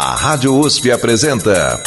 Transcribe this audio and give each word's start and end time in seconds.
A 0.00 0.14
Rádio 0.14 0.56
USP 0.56 0.92
apresenta. 0.92 1.82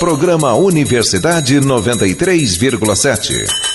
Programa 0.00 0.52
Universidade 0.54 1.60
93,7. 1.60 3.69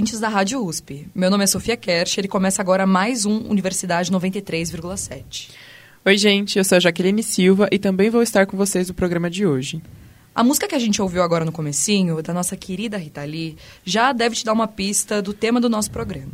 Ouvintes 0.00 0.18
da 0.18 0.30
Rádio 0.30 0.64
USP. 0.64 1.08
Meu 1.14 1.30
nome 1.30 1.44
é 1.44 1.46
Sofia 1.46 1.76
Kercher 1.76 2.24
e 2.24 2.28
começa 2.28 2.62
agora 2.62 2.86
mais 2.86 3.26
um 3.26 3.50
Universidade 3.50 4.10
93,7. 4.10 5.50
Oi, 6.06 6.16
gente, 6.16 6.56
eu 6.56 6.64
sou 6.64 6.76
a 6.76 6.80
Jaqueline 6.80 7.22
Silva 7.22 7.68
e 7.70 7.78
também 7.78 8.08
vou 8.08 8.22
estar 8.22 8.46
com 8.46 8.56
vocês 8.56 8.88
no 8.88 8.94
programa 8.94 9.28
de 9.28 9.44
hoje. 9.44 9.82
A 10.34 10.42
música 10.42 10.66
que 10.66 10.74
a 10.74 10.78
gente 10.78 11.02
ouviu 11.02 11.22
agora 11.22 11.44
no 11.44 11.52
comecinho, 11.52 12.22
da 12.22 12.32
nossa 12.32 12.56
querida 12.56 12.96
Rita 12.96 13.22
Lee, 13.24 13.58
já 13.84 14.10
deve 14.14 14.36
te 14.36 14.42
dar 14.42 14.54
uma 14.54 14.66
pista 14.66 15.20
do 15.20 15.34
tema 15.34 15.60
do 15.60 15.68
nosso 15.68 15.90
programa. 15.90 16.32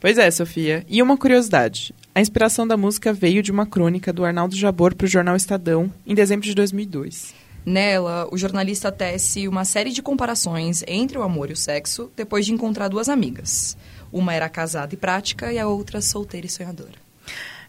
Pois 0.00 0.18
é, 0.18 0.28
Sofia. 0.32 0.84
E 0.88 1.00
uma 1.00 1.16
curiosidade. 1.16 1.94
A 2.12 2.20
inspiração 2.20 2.66
da 2.66 2.76
música 2.76 3.12
veio 3.12 3.44
de 3.44 3.52
uma 3.52 3.64
crônica 3.64 4.12
do 4.12 4.24
Arnaldo 4.24 4.56
Jabor 4.56 4.96
para 4.96 5.04
o 5.04 5.08
jornal 5.08 5.36
Estadão, 5.36 5.88
em 6.04 6.16
dezembro 6.16 6.44
de 6.44 6.54
2002. 6.56 7.41
Nela, 7.64 8.28
o 8.32 8.36
jornalista 8.36 8.90
tece 8.90 9.46
uma 9.46 9.64
série 9.64 9.90
de 9.90 10.02
comparações 10.02 10.82
entre 10.86 11.16
o 11.16 11.22
amor 11.22 11.50
e 11.50 11.52
o 11.52 11.56
sexo 11.56 12.10
depois 12.16 12.44
de 12.44 12.52
encontrar 12.52 12.88
duas 12.88 13.08
amigas. 13.08 13.76
Uma 14.12 14.34
era 14.34 14.48
casada 14.48 14.94
e 14.94 14.96
prática 14.96 15.52
e 15.52 15.58
a 15.58 15.68
outra 15.68 16.00
solteira 16.00 16.46
e 16.46 16.50
sonhadora. 16.50 17.00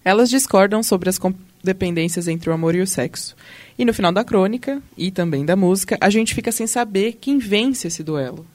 Elas 0.03 0.29
discordam 0.29 0.83
sobre 0.83 1.09
as 1.09 1.19
dependências 1.63 2.27
entre 2.27 2.49
o 2.49 2.53
amor 2.53 2.75
e 2.75 2.81
o 2.81 2.87
sexo. 2.87 3.35
E 3.77 3.85
no 3.85 3.93
final 3.93 4.11
da 4.11 4.23
crônica, 4.23 4.81
e 4.97 5.11
também 5.11 5.45
da 5.45 5.55
música, 5.55 5.97
a 6.01 6.09
gente 6.09 6.35
fica 6.35 6.51
sem 6.51 6.67
saber 6.67 7.13
quem 7.21 7.37
vence 7.37 7.87
esse 7.87 8.03
duelo. 8.03 8.45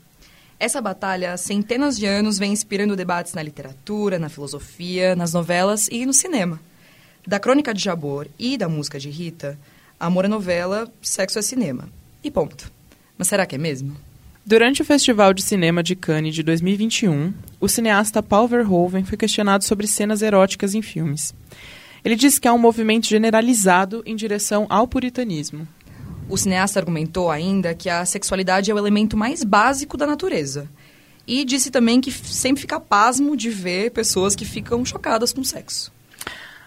Essa 0.60 0.80
batalha, 0.80 1.32
há 1.32 1.36
centenas 1.36 1.96
de 1.96 2.04
anos, 2.04 2.38
vem 2.38 2.52
inspirando 2.52 2.96
debates 2.96 3.32
na 3.32 3.42
literatura, 3.42 4.18
na 4.18 4.28
filosofia, 4.28 5.14
nas 5.14 5.32
novelas 5.32 5.88
e 5.90 6.04
no 6.04 6.12
cinema. 6.12 6.60
Da 7.26 7.38
crônica 7.38 7.72
de 7.72 7.82
Jabor 7.82 8.26
e 8.38 8.58
da 8.58 8.68
música 8.68 8.98
de 8.98 9.08
Rita, 9.08 9.58
amor 9.98 10.24
é 10.24 10.28
novela, 10.28 10.90
sexo 11.02 11.38
é 11.38 11.42
cinema. 11.42 11.88
E 12.22 12.30
ponto. 12.30 12.70
Mas 13.16 13.28
será 13.28 13.46
que 13.46 13.54
é 13.54 13.58
mesmo? 13.58 13.96
Durante 14.44 14.80
o 14.80 14.84
Festival 14.84 15.34
de 15.34 15.42
Cinema 15.42 15.82
de 15.82 15.94
Cannes 15.94 16.34
de 16.34 16.42
2021, 16.42 17.34
o 17.60 17.68
cineasta 17.68 18.22
Paul 18.22 18.48
Verhoeven 18.48 19.04
foi 19.04 19.18
questionado 19.18 19.62
sobre 19.64 19.86
cenas 19.86 20.22
eróticas 20.22 20.74
em 20.74 20.80
filmes. 20.80 21.34
Ele 22.04 22.16
disse 22.16 22.40
que 22.40 22.48
há 22.48 22.52
um 22.52 22.58
movimento 22.58 23.06
generalizado 23.06 24.02
em 24.06 24.16
direção 24.16 24.66
ao 24.70 24.88
puritanismo. 24.88 25.68
O 26.28 26.36
cineasta 26.36 26.78
argumentou 26.78 27.30
ainda 27.30 27.74
que 27.74 27.90
a 27.90 28.04
sexualidade 28.04 28.70
é 28.70 28.74
o 28.74 28.78
elemento 28.78 29.16
mais 29.16 29.44
básico 29.44 29.96
da 29.96 30.06
natureza. 30.06 30.68
E 31.26 31.44
disse 31.44 31.70
também 31.70 32.00
que 32.00 32.10
sempre 32.10 32.62
fica 32.62 32.80
pasmo 32.80 33.36
de 33.36 33.50
ver 33.50 33.90
pessoas 33.90 34.34
que 34.34 34.46
ficam 34.46 34.82
chocadas 34.84 35.32
com 35.32 35.42
o 35.42 35.44
sexo. 35.44 35.92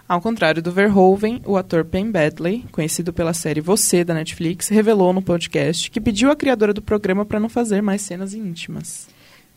Ao 0.08 0.20
contrário 0.20 0.62
do 0.62 0.72
Verhoeven, 0.72 1.40
o 1.46 1.56
ator 1.56 1.84
Penn 1.84 2.10
Badley, 2.10 2.64
conhecido 2.70 3.12
pela 3.12 3.32
série 3.32 3.60
Você 3.60 4.04
da 4.04 4.12
Netflix, 4.12 4.68
revelou 4.68 5.12
no 5.12 5.22
podcast 5.22 5.90
que 5.90 6.00
pediu 6.00 6.30
à 6.30 6.36
criadora 6.36 6.74
do 6.74 6.82
programa 6.82 7.24
para 7.24 7.40
não 7.40 7.48
fazer 7.48 7.80
mais 7.80 8.02
cenas 8.02 8.34
íntimas. 8.34 9.08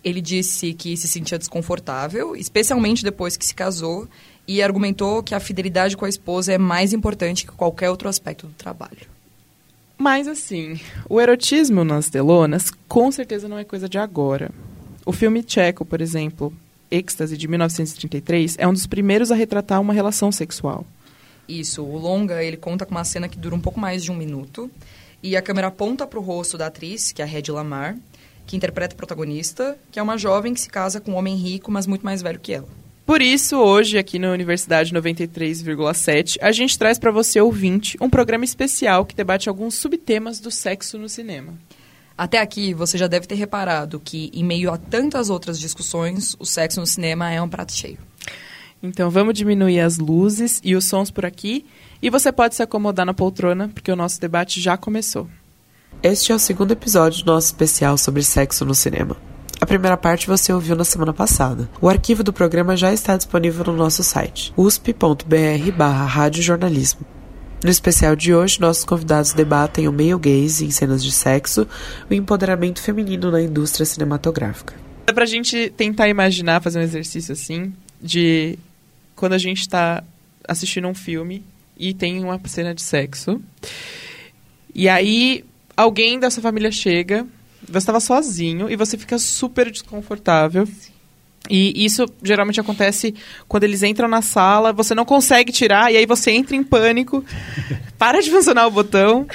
Ele 0.03 0.21
disse 0.21 0.73
que 0.73 0.95
se 0.95 1.07
sentia 1.07 1.39
desconfortável, 1.39 2.35
especialmente 2.35 3.03
depois 3.03 3.35
que 3.35 3.45
se 3.45 3.55
casou, 3.55 4.07
e 4.47 4.61
argumentou 4.61 5.23
que 5.23 5.34
a 5.34 5.39
fidelidade 5.39 5.97
com 5.97 6.05
a 6.05 6.09
esposa 6.09 6.53
é 6.53 6.57
mais 6.57 6.94
importante 6.94 7.45
que 7.45 7.51
qualquer 7.51 7.89
outro 7.89 8.07
aspecto 8.07 8.45
do 8.45 8.53
trabalho. 8.53 9.07
Mas 9.97 10.28
assim, 10.28 10.79
o 11.09 11.19
erotismo 11.19 11.84
nas 11.84 12.09
telonas 12.09 12.72
com 12.88 13.11
certeza 13.11 13.47
não 13.47 13.57
é 13.57 13.63
coisa 13.63 13.89
de 13.89 13.97
agora. 13.97 14.51
O 15.05 15.11
filme 15.11 15.41
tcheco, 15.41 15.84
por 15.84 16.01
exemplo, 16.01 16.53
Êxtase, 16.90 17.38
de 17.38 17.47
1933, 17.47 18.56
é 18.57 18.68
um 18.68 18.73
dos 18.73 18.88
primeiros 18.88 19.31
a 19.31 19.35
retratar 19.35 19.81
uma 19.81 19.94
relação 19.94 20.31
sexual. 20.31 20.85
Isso, 21.47 21.84
o 21.84 21.97
longa, 21.97 22.44
ele 22.44 22.57
conta 22.57 22.85
com 22.85 22.91
uma 22.91 23.03
cena 23.03 23.28
que 23.28 23.38
dura 23.38 23.56
um 23.56 23.59
pouco 23.59 23.79
mais 23.79 24.03
de 24.03 24.12
um 24.12 24.16
minuto, 24.16 24.69
e 25.22 25.35
a 25.35 25.41
câmera 25.41 25.68
aponta 25.68 26.06
para 26.06 26.19
o 26.19 26.22
rosto 26.22 26.57
da 26.57 26.68
atriz, 26.68 27.12
que 27.12 27.22
é 27.22 27.25
a 27.25 27.28
Red 27.28 27.50
Lamar, 27.50 27.97
que 28.46 28.56
interpreta 28.56 28.94
a 28.94 28.97
protagonista, 28.97 29.78
que 29.91 30.00
é 30.00 30.03
uma 30.03 30.18
jovem 30.18 30.53
que 30.53 30.62
se 30.62 30.69
casa 30.69 31.01
com 31.01 31.12
um 31.12 31.16
homem 31.16 31.35
rico, 31.35 31.72
mas 31.72 31.88
muito 31.88 32.06
mais 32.06 32.22
velho 32.22 32.40
que 32.40 32.53
ela. 32.53 32.68
Por 33.06 33.22
isso, 33.22 33.57
hoje, 33.57 34.00
aqui 34.00 34.17
na 34.17 34.31
Universidade 34.31 34.91
93,7, 34.91 36.38
a 36.41 36.52
gente 36.52 36.78
traz 36.78 36.97
para 36.97 37.12
você, 37.12 37.40
ouvinte, 37.40 37.97
um 38.02 38.09
programa 38.09 38.44
especial 38.44 39.06
que 39.06 39.16
debate 39.16 39.47
alguns 39.47 39.75
subtemas 39.75 40.40
do 40.40 40.50
sexo 40.50 40.97
no 40.97 41.07
cinema. 41.07 41.53
Até 42.18 42.40
aqui, 42.40 42.74
você 42.74 42.98
já 42.98 43.08
deve 43.08 43.28
ter 43.28 43.36
reparado 43.36 44.00
que, 44.00 44.31
em 44.34 44.42
meio 44.44 44.72
a 44.72 44.78
tantas 44.78 45.30
outras 45.30 45.59
discussões, 45.59 46.34
o 46.40 46.46
sexo 46.46 46.80
no 46.80 46.88
cinema 46.88 47.30
é 47.30 47.42
um 47.42 47.50
prato 47.50 47.74
cheio. 47.74 47.98
Então, 48.81 49.09
vamos 49.09 49.34
diminuir 49.34 49.81
as 49.81 49.98
luzes 49.98 50.62
e 50.64 50.76
os 50.76 50.86
sons 50.86 51.12
por 51.12 51.26
aqui, 51.26 51.66
e 52.02 52.09
você 52.09 52.31
pode 52.31 52.56
se 52.56 52.64
acomodar 52.64 53.06
na 53.06 53.14
poltrona, 53.14 53.70
porque 53.74 53.92
o 53.92 53.98
nosso 53.98 54.22
debate 54.22 54.62
já 54.62 54.78
começou. 54.78 55.28
Este 56.02 56.31
é 56.31 56.36
o 56.36 56.40
segundo 56.40 56.72
episódio 56.72 57.26
do 57.26 57.34
nosso 57.34 57.48
especial 57.48 57.98
sobre 57.98 58.24
sexo 58.24 58.64
no 58.64 58.76
cinema. 58.76 59.18
A 59.59 59.66
primeira 59.66 59.97
parte 59.97 60.28
você 60.28 60.53
ouviu 60.53 60.74
na 60.76 60.86
semana 60.86 61.14
passada. 61.14 61.70
O 61.82 61.90
arquivo 61.90 62.24
do 62.24 62.32
programa 62.32 62.78
já 62.78 62.94
está 62.94 63.18
disponível 63.18 63.66
no 63.66 63.74
nosso 63.74 64.03
site, 64.03 64.53
usp.br/radiojornalismo. 64.56 67.15
No 67.66 67.72
especial 67.72 68.16
de 68.16 68.31
hoje, 68.31 68.62
nossos 68.62 68.86
convidados 68.86 69.34
debatem 69.34 69.88
o 69.88 69.92
male 69.92 70.16
gaze 70.20 70.64
em 70.64 70.70
cenas 70.70 71.03
de 71.03 71.12
sexo, 71.12 71.68
o 72.08 72.14
empoderamento 72.14 72.80
feminino 72.80 73.31
na 73.31 73.42
indústria 73.42 73.84
cinematográfica. 73.84 74.76
É 75.08 75.12
pra 75.12 75.26
gente 75.26 75.72
tentar 75.72 76.08
imaginar, 76.08 76.62
fazer 76.62 76.78
um 76.78 76.84
exercício 76.84 77.34
assim, 77.34 77.74
de 78.00 78.59
quando 79.16 79.34
a 79.34 79.40
gente 79.40 79.62
está 79.62 80.03
assistindo 80.48 80.88
um 80.88 80.94
filme 80.94 81.44
e 81.76 81.92
tem 81.92 82.24
uma 82.24 82.40
cena 82.46 82.72
de 82.72 82.84
sexo. 82.84 83.42
E 84.72 84.88
aí 84.88 85.44
alguém 85.76 86.20
da 86.20 86.30
sua 86.30 86.44
família 86.44 86.72
chega 86.72 87.26
você 87.68 87.80
estava 87.80 88.00
sozinho 88.00 88.70
e 88.70 88.76
você 88.76 88.96
fica 88.96 89.18
super 89.18 89.72
desconfortável. 89.72 90.68
E 91.50 91.85
isso 91.85 92.06
geralmente 92.23 92.59
acontece 92.59 93.13
quando 93.47 93.63
eles 93.63 93.83
entram 93.83 94.07
na 94.07 94.22
sala, 94.22 94.73
você 94.73 94.95
não 94.95 95.06
consegue 95.06 95.51
tirar, 95.51 95.91
e 95.91 95.97
aí 95.97 96.06
você 96.06 96.31
entra 96.31 96.56
em 96.56 96.63
pânico, 96.63 97.23
para 97.97 98.22
de 98.22 98.31
funcionar 98.31 98.67
o 98.67 98.72
botão. 98.72 99.28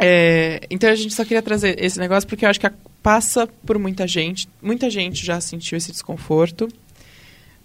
É, 0.00 0.60
então 0.70 0.90
a 0.90 0.94
gente 0.94 1.14
só 1.14 1.24
queria 1.24 1.42
trazer 1.42 1.82
esse 1.82 1.98
negócio 1.98 2.28
porque 2.28 2.44
eu 2.44 2.50
acho 2.50 2.60
que 2.60 2.70
passa 3.02 3.46
por 3.64 3.78
muita 3.78 4.06
gente. 4.06 4.48
Muita 4.60 4.90
gente 4.90 5.24
já 5.24 5.40
sentiu 5.40 5.78
esse 5.78 5.92
desconforto. 5.92 6.68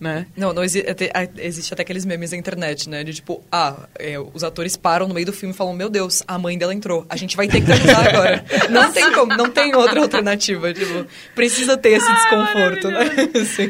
Né? 0.02 0.26
Não, 0.36 0.52
não 0.52 0.64
exi 0.64 0.80
até, 0.80 1.12
existe 1.38 1.72
até 1.72 1.84
aqueles 1.84 2.06
memes 2.06 2.32
na 2.32 2.38
internet, 2.38 2.90
né? 2.90 3.04
De 3.04 3.14
tipo, 3.14 3.44
ah, 3.52 3.88
é, 4.00 4.18
os 4.20 4.44
atores 4.44 4.76
param 4.76 5.08
no 5.08 5.14
meio 5.14 5.28
do 5.28 5.32
filme 5.32 5.54
e 5.54 5.58
falam, 5.58 5.76
meu 5.76 5.92
Deus, 5.92 6.24
a 6.28 6.40
mãe 6.40 6.58
dela 6.58 6.74
entrou. 6.74 7.06
A 7.08 7.16
gente 7.16 7.38
vai 7.38 7.48
ter 7.48 7.62
que 7.62 7.68
transar 7.68 8.08
agora. 8.08 8.44
Não 8.72 8.92
tem 8.92 9.12
como, 9.14 9.36
não 9.38 9.50
tem 9.52 9.76
outra 9.76 10.02
alternativa. 10.02 10.74
Tipo, 10.74 11.06
precisa 11.36 11.78
ter 11.78 11.90
esse 11.90 12.12
desconforto, 12.12 12.88
ah, 12.88 12.92
né? 12.92 13.10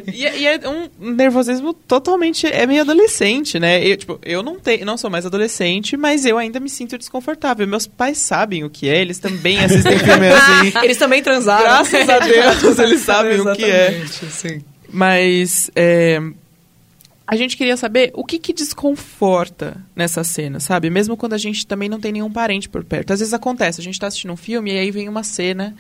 e, 0.14 0.24
e, 0.24 0.48
é 0.48 0.60
um 0.70 0.90
nervosismo 1.14 1.74
totalmente. 1.74 2.48
É 2.48 2.66
meio 2.66 2.82
adolescente, 2.82 3.60
né? 3.60 3.86
Eu, 3.86 3.98
tipo, 3.98 4.20
eu 4.24 4.42
não, 4.42 4.58
tenho, 4.58 4.86
não 4.86 4.98
sou 4.98 5.10
mais 5.10 5.26
adolescente, 5.26 5.98
mas 5.98 6.26
eu 6.26 6.38
ainda 6.38 6.62
me 6.62 6.70
sinto 6.70 6.98
desconfortável. 6.98 7.68
Meus 7.68 7.88
pais 7.88 8.20
sabem 8.20 8.64
o 8.64 8.70
que 8.70 8.88
é, 8.88 9.02
eles 9.02 9.20
também 9.20 9.60
assistem 9.60 10.00
filmes 10.00 10.32
assim. 10.32 10.74
Eles 10.82 10.98
também 10.98 11.22
transaram. 11.22 11.64
Graças 11.64 12.10
a 12.10 12.20
Deus, 12.20 12.80
eles 12.80 13.02
sabem 13.02 13.42
o 13.42 13.54
que 13.54 13.66
é. 13.66 14.06
Sim. 14.30 14.62
Mas 14.92 15.72
é, 15.76 16.20
a 17.32 17.38
gente 17.38 17.56
queria 17.56 17.78
saber 17.78 18.12
o 18.14 18.26
que, 18.26 18.38
que 18.38 18.52
desconforta 18.52 19.78
nessa 19.96 20.22
cena, 20.22 20.60
sabe? 20.60 20.90
Mesmo 20.90 21.16
quando 21.16 21.32
a 21.32 21.38
gente 21.38 21.66
também 21.66 21.88
não 21.88 21.98
tem 21.98 22.12
nenhum 22.12 22.30
parente 22.30 22.68
por 22.68 22.84
perto. 22.84 23.14
Às 23.14 23.20
vezes 23.20 23.34
acontece, 23.34 23.80
a 23.80 23.84
gente 23.84 23.94
está 23.94 24.08
assistindo 24.08 24.34
um 24.34 24.38
filme 24.38 24.74
e 24.74 24.78
aí 24.78 24.92
vem 24.92 25.08
uma 25.08 25.24
cena 25.24 25.74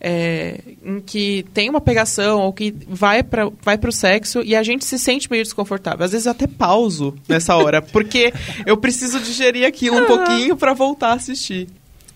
é, 0.00 0.60
em 0.80 1.00
que 1.00 1.44
tem 1.52 1.68
uma 1.68 1.80
pegação 1.80 2.42
ou 2.42 2.52
que 2.52 2.72
vai 2.86 3.24
para 3.24 3.50
vai 3.62 3.76
o 3.82 3.92
sexo 3.92 4.42
e 4.42 4.54
a 4.54 4.62
gente 4.62 4.84
se 4.84 4.96
sente 4.96 5.28
meio 5.28 5.42
desconfortável. 5.42 6.04
Às 6.04 6.12
vezes 6.12 6.26
eu 6.26 6.32
até 6.32 6.46
pauso 6.46 7.16
nessa 7.28 7.56
hora, 7.56 7.82
porque 7.82 8.32
eu 8.64 8.76
preciso 8.76 9.18
digerir 9.18 9.66
aquilo 9.66 9.98
um 9.98 10.06
pouquinho 10.06 10.56
para 10.56 10.72
voltar 10.72 11.08
a 11.08 11.14
assistir. 11.14 11.66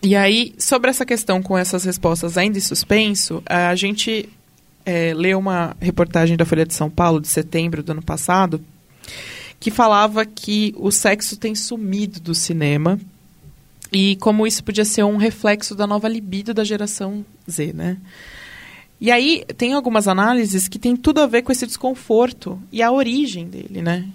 E 0.00 0.14
aí, 0.14 0.54
sobre 0.58 0.90
essa 0.90 1.04
questão 1.04 1.42
com 1.42 1.58
essas 1.58 1.82
respostas 1.82 2.38
ainda 2.38 2.56
em 2.56 2.60
suspenso, 2.60 3.42
a 3.46 3.74
gente 3.74 4.28
é, 4.86 5.12
ler 5.12 5.36
uma 5.36 5.76
reportagem 5.80 6.36
da 6.36 6.46
Folha 6.46 6.64
de 6.64 6.72
São 6.72 6.88
Paulo, 6.88 7.20
de 7.20 7.28
setembro 7.28 7.82
do 7.82 7.92
ano 7.92 8.02
passado, 8.02 8.64
que 9.60 9.70
falava 9.70 10.24
que 10.24 10.72
o 10.78 10.90
sexo 10.90 11.36
tem 11.36 11.54
sumido 11.54 12.20
do 12.20 12.34
cinema 12.34 12.98
E 13.92 14.16
como 14.16 14.46
isso 14.46 14.64
podia 14.64 14.84
ser 14.84 15.04
um 15.04 15.16
reflexo 15.16 15.74
da 15.74 15.86
nova 15.86 16.08
libido 16.08 16.52
da 16.52 16.64
geração 16.64 17.24
Z, 17.48 17.72
né? 17.72 17.96
E 19.00 19.10
aí 19.10 19.44
tem 19.56 19.74
algumas 19.74 20.08
análises 20.08 20.68
que 20.68 20.78
tem 20.78 20.96
tudo 20.96 21.20
a 21.20 21.26
ver 21.26 21.42
com 21.42 21.52
esse 21.52 21.66
desconforto 21.66 22.60
e 22.72 22.82
a 22.82 22.90
origem 22.90 23.46
dele, 23.46 23.82
né? 23.82 24.06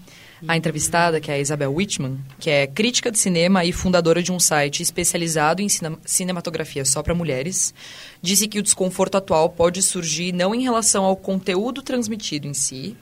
A 0.47 0.57
entrevistada, 0.57 1.19
que 1.19 1.29
é 1.29 1.35
a 1.35 1.39
Isabel 1.39 1.73
Whitman, 1.73 2.17
que 2.39 2.49
é 2.49 2.65
crítica 2.65 3.11
de 3.11 3.19
cinema 3.19 3.63
e 3.63 3.71
fundadora 3.71 4.23
de 4.23 4.31
um 4.31 4.39
site 4.39 4.81
especializado 4.81 5.61
em 5.61 5.69
cine 5.69 5.95
cinematografia 6.03 6.83
só 6.83 7.03
para 7.03 7.13
mulheres, 7.13 7.73
disse 8.21 8.47
que 8.47 8.59
o 8.59 8.63
desconforto 8.63 9.17
atual 9.17 9.49
pode 9.49 9.81
surgir 9.81 10.31
não 10.31 10.55
em 10.55 10.63
relação 10.63 11.03
ao 11.03 11.15
conteúdo 11.15 11.81
transmitido 11.81 12.47
em 12.47 12.53
si, 12.53 12.95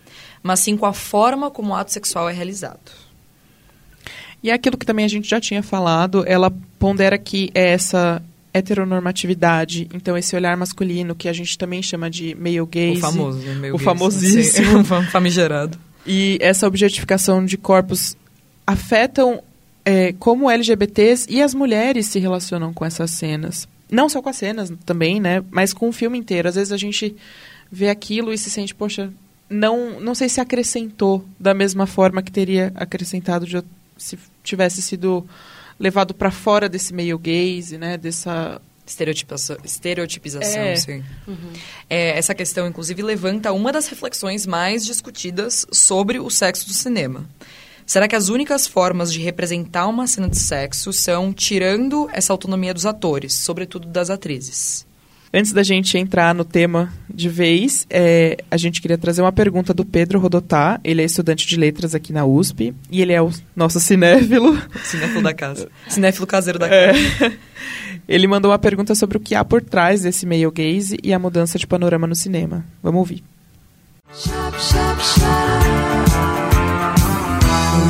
mas 0.44 0.60
sim 0.60 0.76
com 0.76 0.86
a 0.86 0.94
forma 0.94 1.50
como 1.50 1.72
o 1.72 1.76
ato 1.76 1.92
sexual 1.92 2.30
é 2.30 2.34
realizado. 2.34 2.92
E 4.44 4.50
é 4.50 4.54
aquilo 4.54 4.78
que 4.78 4.86
também 4.86 5.06
a 5.06 5.10
gente 5.10 5.30
já 5.30 5.40
tinha 5.40 5.62
falado, 5.64 6.24
ela 6.26 6.52
pondera 6.78 7.18
que 7.18 7.52
é 7.54 7.70
essa 7.70 8.22
heteronormatividade, 8.54 9.88
então 9.94 10.18
esse 10.18 10.36
olhar 10.36 10.56
masculino 10.58 11.16
que 11.16 11.28
a 11.30 11.34
gente 11.34 11.58
também 11.58 11.82
chama 11.82 12.10
de 12.10 12.36
male 12.36 12.66
gaze. 12.66 12.98
O 12.98 13.02
famoso, 13.02 13.40
né? 13.40 13.54
Meio 13.56 13.76
o 13.76 13.78
famosíssimo. 13.78 14.84
sim, 14.84 15.04
famigerado. 15.12 15.78
E 16.12 16.40
essa 16.42 16.66
objetificação 16.66 17.46
de 17.46 17.56
corpos 17.56 18.18
afetam 18.66 19.44
é, 19.86 20.12
como 20.14 20.50
LGBTs 20.50 21.28
e 21.30 21.40
as 21.40 21.54
mulheres 21.54 22.08
se 22.08 22.18
relacionam 22.18 22.74
com 22.74 22.84
essas 22.84 23.12
cenas. 23.12 23.68
Não 23.92 24.10
só 24.10 24.20
com 24.20 24.28
as 24.30 24.36
cenas 24.38 24.74
também, 24.88 25.20
né? 25.20 25.44
Mas 25.52 25.72
com 25.72 25.88
o 25.88 25.94
filme 25.94 26.18
inteiro. 26.18 26.50
Às 26.50 26.56
vezes 26.56 26.72
a 26.72 26.78
gente 26.78 27.16
vê 27.72 27.90
aquilo 27.90 28.34
e 28.34 28.40
se 28.40 28.50
sente, 28.50 28.74
poxa, 28.74 29.14
não, 29.48 30.00
não 30.00 30.16
sei 30.16 30.28
se 30.30 30.42
acrescentou 30.42 31.24
da 31.40 31.54
mesma 31.54 31.86
forma 31.86 32.24
que 32.24 32.32
teria 32.32 32.72
acrescentado 32.74 33.46
de, 33.46 33.64
se 33.96 34.18
tivesse 34.44 34.82
sido 34.82 35.24
levado 35.80 36.16
para 36.16 36.32
fora 36.32 36.68
desse 36.68 36.92
meio 36.92 37.20
gaze, 37.20 37.78
né? 37.78 38.00
Dessa 38.00 38.60
Estereotipação, 38.90 39.56
estereotipização, 39.64 40.62
É. 40.64 40.76
sim. 40.76 41.04
É, 41.88 42.18
essa 42.18 42.34
questão, 42.34 42.68
inclusive, 42.68 43.04
levanta 43.04 43.52
uma 43.54 43.72
das 43.72 43.88
reflexões 43.88 44.48
mais 44.48 44.84
discutidas 44.84 45.68
sobre 45.72 46.20
o 46.20 46.28
sexo 46.32 46.66
do 46.68 46.74
cinema. 46.74 47.24
Será 47.86 48.08
que 48.08 48.16
as 48.16 48.30
únicas 48.30 48.66
formas 48.66 49.14
de 49.14 49.20
representar 49.20 49.86
uma 49.88 50.08
cena 50.08 50.28
de 50.28 50.40
sexo 50.40 50.92
são 50.92 51.32
tirando 51.32 52.10
essa 52.12 52.34
autonomia 52.34 52.74
dos 52.74 52.88
atores, 52.88 53.36
sobretudo 53.36 53.88
das 53.88 54.10
atrizes? 54.10 54.88
Antes 55.32 55.52
da 55.52 55.62
gente 55.62 55.96
entrar 55.96 56.34
no 56.34 56.44
tema 56.44 56.92
de 57.08 57.30
vez, 57.30 57.86
é, 57.88 58.38
a 58.50 58.58
gente 58.58 58.82
queria 58.82 58.98
trazer 58.98 59.22
uma 59.22 59.32
pergunta 59.32 59.76
do 59.76 59.86
Pedro 59.86 60.20
Rodotá. 60.20 60.80
Ele 60.84 61.04
é 61.04 61.06
estudante 61.06 61.46
de 61.46 61.56
letras 61.56 61.94
aqui 61.94 62.12
na 62.12 62.26
USP 62.26 62.74
e 62.90 63.00
ele 63.02 63.14
é 63.14 63.22
o 63.22 63.30
nosso 63.56 63.80
cinéfilo. 63.80 64.60
Cinéfilo 64.84 65.22
da 65.22 65.34
casa. 65.34 65.70
Cinéfilo 65.88 66.26
caseiro 66.26 66.58
da 66.58 66.68
É. 66.68 66.94
casa. 66.94 67.34
Ele 68.08 68.26
mandou 68.26 68.50
uma 68.50 68.58
pergunta 68.58 68.96
sobre 68.96 69.18
o 69.18 69.20
que 69.20 69.36
há 69.36 69.46
por 69.46 69.62
trás 69.62 70.02
desse 70.02 70.26
male 70.26 70.50
gaze 70.50 70.98
e 71.04 71.14
a 71.14 71.20
mudança 71.20 71.60
de 71.60 71.68
panorama 71.68 72.08
no 72.08 72.16
cinema. 72.16 72.66
Vamos 72.82 72.98
ouvir. 72.98 73.24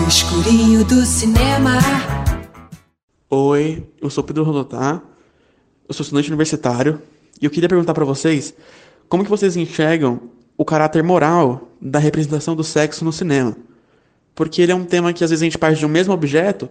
O 0.03 0.07
escurinho 0.09 0.83
do 0.83 1.05
cinema. 1.05 1.79
Oi, 3.29 3.81
eu 4.01 4.09
sou 4.09 4.21
Pedro 4.25 4.43
Rodotá, 4.43 5.01
eu 5.87 5.93
sou 5.93 6.03
estudante 6.03 6.27
universitário 6.27 7.01
e 7.41 7.45
eu 7.45 7.51
queria 7.51 7.69
perguntar 7.69 7.93
pra 7.93 8.05
vocês 8.05 8.53
como 9.07 9.23
que 9.23 9.29
vocês 9.29 9.55
enxergam 9.55 10.21
o 10.57 10.65
caráter 10.65 11.03
moral 11.03 11.69
da 11.81 11.99
representação 11.99 12.55
do 12.55 12.63
sexo 12.63 13.05
no 13.05 13.13
cinema. 13.13 13.55
Porque 14.35 14.61
ele 14.61 14.71
é 14.71 14.75
um 14.75 14.85
tema 14.85 15.13
que 15.13 15.23
às 15.23 15.29
vezes 15.29 15.41
a 15.41 15.45
gente 15.45 15.57
parte 15.57 15.79
de 15.79 15.85
um 15.85 15.89
mesmo 15.89 16.13
objeto 16.13 16.69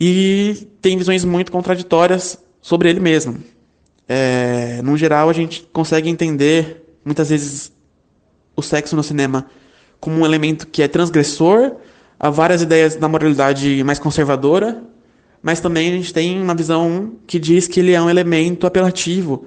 e 0.00 0.66
tem 0.80 0.96
visões 0.96 1.24
muito 1.24 1.52
contraditórias 1.52 2.38
sobre 2.60 2.88
ele 2.88 3.00
mesmo. 3.00 3.38
É, 4.08 4.80
no 4.82 4.96
geral, 4.96 5.28
a 5.30 5.32
gente 5.32 5.68
consegue 5.72 6.08
entender 6.08 6.84
muitas 7.04 7.30
vezes 7.30 7.72
o 8.56 8.62
sexo 8.62 8.96
no 8.96 9.02
cinema 9.02 9.46
como 10.00 10.16
um 10.16 10.24
elemento 10.24 10.66
que 10.66 10.82
é 10.82 10.88
transgressor 10.88 11.76
a 12.18 12.30
várias 12.30 12.62
ideias 12.62 12.96
da 12.96 13.08
moralidade 13.08 13.82
mais 13.84 13.98
conservadora, 13.98 14.82
mas 15.42 15.60
também 15.60 15.88
a 15.88 15.92
gente 15.92 16.12
tem 16.12 16.40
uma 16.40 16.54
visão 16.54 17.14
que 17.26 17.38
diz 17.38 17.66
que 17.66 17.80
ele 17.80 17.92
é 17.92 18.00
um 18.00 18.08
elemento 18.08 18.66
apelativo 18.66 19.46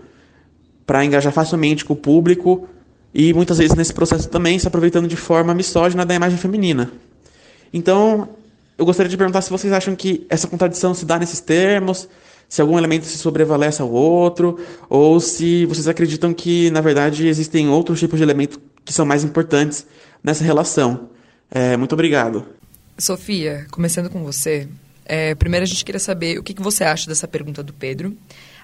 para 0.87 1.03
engajar 1.03 1.33
facilmente 1.33 1.83
com 1.83 1.93
o 1.93 1.97
público 1.97 2.67
e 3.13 3.33
muitas 3.33 3.57
vezes 3.57 3.75
nesse 3.75 3.93
processo 3.93 4.29
também 4.29 4.57
se 4.57 4.67
aproveitando 4.67 5.07
de 5.07 5.17
forma 5.17 5.53
misógina 5.53 6.05
da 6.05 6.15
imagem 6.15 6.37
feminina. 6.37 6.89
Então, 7.73 8.29
eu 8.77 8.85
gostaria 8.85 9.09
de 9.09 9.17
perguntar 9.17 9.41
se 9.41 9.49
vocês 9.49 9.73
acham 9.73 9.95
que 9.95 10.25
essa 10.29 10.47
contradição 10.47 10.93
se 10.93 11.05
dá 11.05 11.19
nesses 11.19 11.41
termos, 11.41 12.07
se 12.47 12.61
algum 12.61 12.77
elemento 12.77 13.05
se 13.05 13.17
sobrevalece 13.17 13.81
ao 13.81 13.91
outro, 13.91 14.57
ou 14.89 15.19
se 15.19 15.65
vocês 15.65 15.89
acreditam 15.89 16.33
que, 16.33 16.71
na 16.71 16.79
verdade, 16.79 17.27
existem 17.27 17.67
outros 17.67 17.99
tipos 17.99 18.17
de 18.17 18.23
elementos 18.23 18.57
que 18.85 18.93
são 18.93 19.05
mais 19.05 19.25
importantes 19.25 19.85
nessa 20.23 20.45
relação. 20.45 21.09
É, 21.51 21.75
muito 21.75 21.91
obrigado. 21.91 22.45
Sofia, 22.97 23.67
começando 23.69 24.09
com 24.09 24.23
você. 24.23 24.69
é, 25.05 25.35
primeiro 25.35 25.63
a 25.63 25.67
gente 25.67 25.83
queria 25.83 25.99
saber 25.99 26.39
o 26.39 26.43
que, 26.43 26.53
que 26.53 26.61
você 26.61 26.85
acha 26.85 27.09
dessa 27.09 27.27
pergunta 27.27 27.61
do 27.61 27.73
Pedro, 27.73 28.15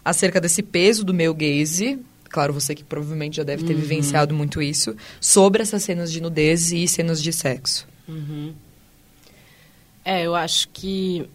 acerca 0.06 0.40
desse 0.40 0.64
peso 0.64 1.04
do 1.04 1.14
meu 1.14 1.34
gaze, 1.34 2.00
claro, 2.34 2.52
você 2.52 2.74
que 2.74 2.84
provavelmente 2.84 3.38
já 3.38 3.44
deve 3.44 3.64
ter 3.64 3.76
vivenciado 3.76 4.34
muito 4.34 4.60
isso, 4.60 4.96
sobre 5.22 5.62
essas 5.62 5.84
cenas 5.84 6.12
de 6.12 6.20
nudez 6.20 6.72
e 6.72 6.88
cenas 6.88 7.22
de 7.22 7.32
sexo. 7.32 7.88
É, 10.04 10.24
eu 10.24 10.34
acho 10.34 10.68
que. 10.70 11.30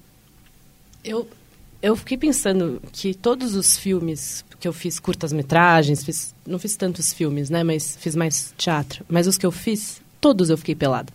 Eu, 1.05 1.27
eu 1.81 1.95
fiquei 1.95 2.19
pensando 2.19 2.83
que 2.93 3.15
todos 3.15 3.55
os 3.55 3.79
filmes 3.79 4.45
que 4.59 4.67
eu 4.67 4.73
fiz 4.73 4.99
curtas-metragens, 4.99 6.03
fiz, 6.03 6.35
não 6.45 6.59
fiz 6.59 6.75
tantos 6.75 7.13
filmes, 7.13 7.49
né? 7.49 7.63
Mas 7.63 7.97
fiz 8.01 8.17
mais 8.17 8.53
teatro. 8.59 9.07
Mas 9.09 9.29
os 9.29 9.39
que 9.39 9.47
eu 9.47 9.53
fiz, 9.53 10.03
todos 10.21 10.51
eu 10.51 10.59
fiquei 10.59 10.75
pelada. 10.75 11.13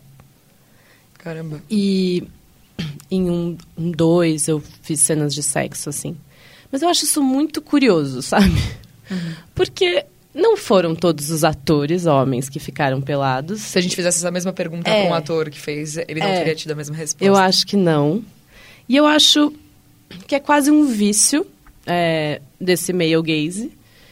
Caramba. 1.17 1.61
E 1.69 2.23
em 3.11 3.29
um, 3.29 3.57
um 3.77 3.91
dois 3.91 4.47
eu 4.47 4.63
fiz 4.81 5.01
cenas 5.01 5.35
de 5.35 5.43
sexo, 5.43 5.89
assim. 5.89 6.15
Mas 6.71 6.81
eu 6.81 6.87
acho 6.87 7.03
isso 7.03 7.21
muito 7.21 7.61
curioso, 7.61 8.21
sabe? 8.21 8.49
Porque 9.55 10.05
não 10.33 10.57
foram 10.57 10.95
todos 10.95 11.29
os 11.29 11.43
atores 11.43 12.05
homens 12.05 12.49
que 12.49 12.59
ficaram 12.59 12.99
pelados. 13.01 13.61
Se 13.61 13.77
a 13.77 13.81
gente 13.81 13.95
fizesse 13.95 14.17
essa 14.19 14.31
mesma 14.31 14.51
pergunta 14.51 14.89
É. 14.89 15.01
para 15.03 15.11
um 15.11 15.13
ator 15.13 15.49
que 15.49 15.59
fez, 15.59 15.97
ele 15.97 16.19
não 16.19 16.27
É. 16.27 16.37
teria 16.39 16.55
tido 16.55 16.71
a 16.71 16.75
mesma 16.75 16.95
resposta. 16.95 17.23
Eu 17.23 17.35
acho 17.35 17.65
que 17.67 17.75
não. 17.77 18.23
E 18.89 18.95
eu 18.95 19.05
acho 19.05 19.53
que 20.27 20.35
é 20.35 20.39
quase 20.39 20.71
um 20.71 20.85
vício 20.85 21.45
é, 21.85 22.41
desse 22.59 22.91
male 22.93 23.21
gaze 23.21 23.71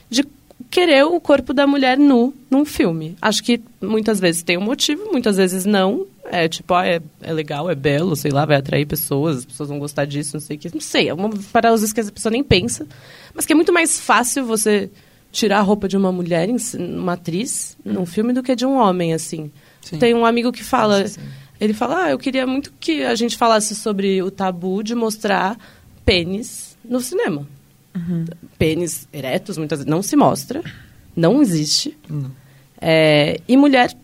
de 0.09 0.23
querer 0.69 1.03
o 1.05 1.19
corpo 1.19 1.53
da 1.53 1.65
mulher 1.65 1.97
nu 1.97 2.33
num 2.49 2.65
filme. 2.65 3.15
Acho 3.21 3.43
que 3.43 3.61
muitas 3.81 4.19
vezes 4.19 4.43
tem 4.43 4.57
um 4.57 4.61
motivo, 4.61 5.09
muitas 5.11 5.37
vezes 5.37 5.65
não. 5.65 6.05
É 6.25 6.47
tipo, 6.47 6.73
ah, 6.73 6.85
é, 6.85 7.01
é 7.21 7.33
legal, 7.33 7.69
é 7.69 7.75
belo, 7.75 8.15
sei 8.15 8.31
lá, 8.31 8.45
vai 8.45 8.57
atrair 8.57 8.85
pessoas, 8.85 9.37
as 9.37 9.45
pessoas 9.45 9.69
vão 9.69 9.79
gostar 9.79 10.05
disso, 10.05 10.35
não 10.35 10.41
sei 10.41 10.55
o 10.55 10.59
que. 10.59 10.73
Não 10.73 10.81
sei, 10.81 11.09
é 11.09 11.13
uma 11.13 11.29
parada 11.51 11.75
que 11.93 11.99
a 11.99 12.11
pessoa 12.11 12.31
nem 12.31 12.43
pensa. 12.43 12.87
Mas 13.33 13.45
que 13.45 13.53
é 13.53 13.55
muito 13.55 13.73
mais 13.73 13.99
fácil 13.99 14.45
você 14.45 14.89
tirar 15.31 15.59
a 15.59 15.61
roupa 15.61 15.87
de 15.87 15.97
uma 15.97 16.11
mulher, 16.11 16.47
uma 16.77 17.13
atriz, 17.13 17.77
num 17.83 18.05
filme, 18.05 18.33
do 18.33 18.43
que 18.43 18.55
de 18.55 18.65
um 18.65 18.75
homem, 18.75 19.13
assim. 19.13 19.51
Sim. 19.81 19.97
Tem 19.97 20.13
um 20.13 20.25
amigo 20.25 20.51
que 20.51 20.63
fala... 20.63 21.07
Sim. 21.07 21.21
Ele 21.59 21.73
fala, 21.73 22.05
ah, 22.05 22.09
eu 22.09 22.17
queria 22.17 22.47
muito 22.47 22.73
que 22.79 23.03
a 23.03 23.13
gente 23.13 23.37
falasse 23.37 23.75
sobre 23.75 24.21
o 24.23 24.31
tabu 24.31 24.81
de 24.81 24.95
mostrar 24.95 25.55
pênis 26.03 26.75
no 26.83 26.99
cinema. 26.99 27.47
Pênis 28.57 29.07
eretos, 29.13 29.59
muitas 29.59 29.79
vezes, 29.79 29.89
não 29.89 30.01
se 30.01 30.15
mostra, 30.15 30.63
não 31.15 31.39
existe. 31.39 31.95
É, 32.81 33.39
e 33.47 33.55
mulher 33.55 33.95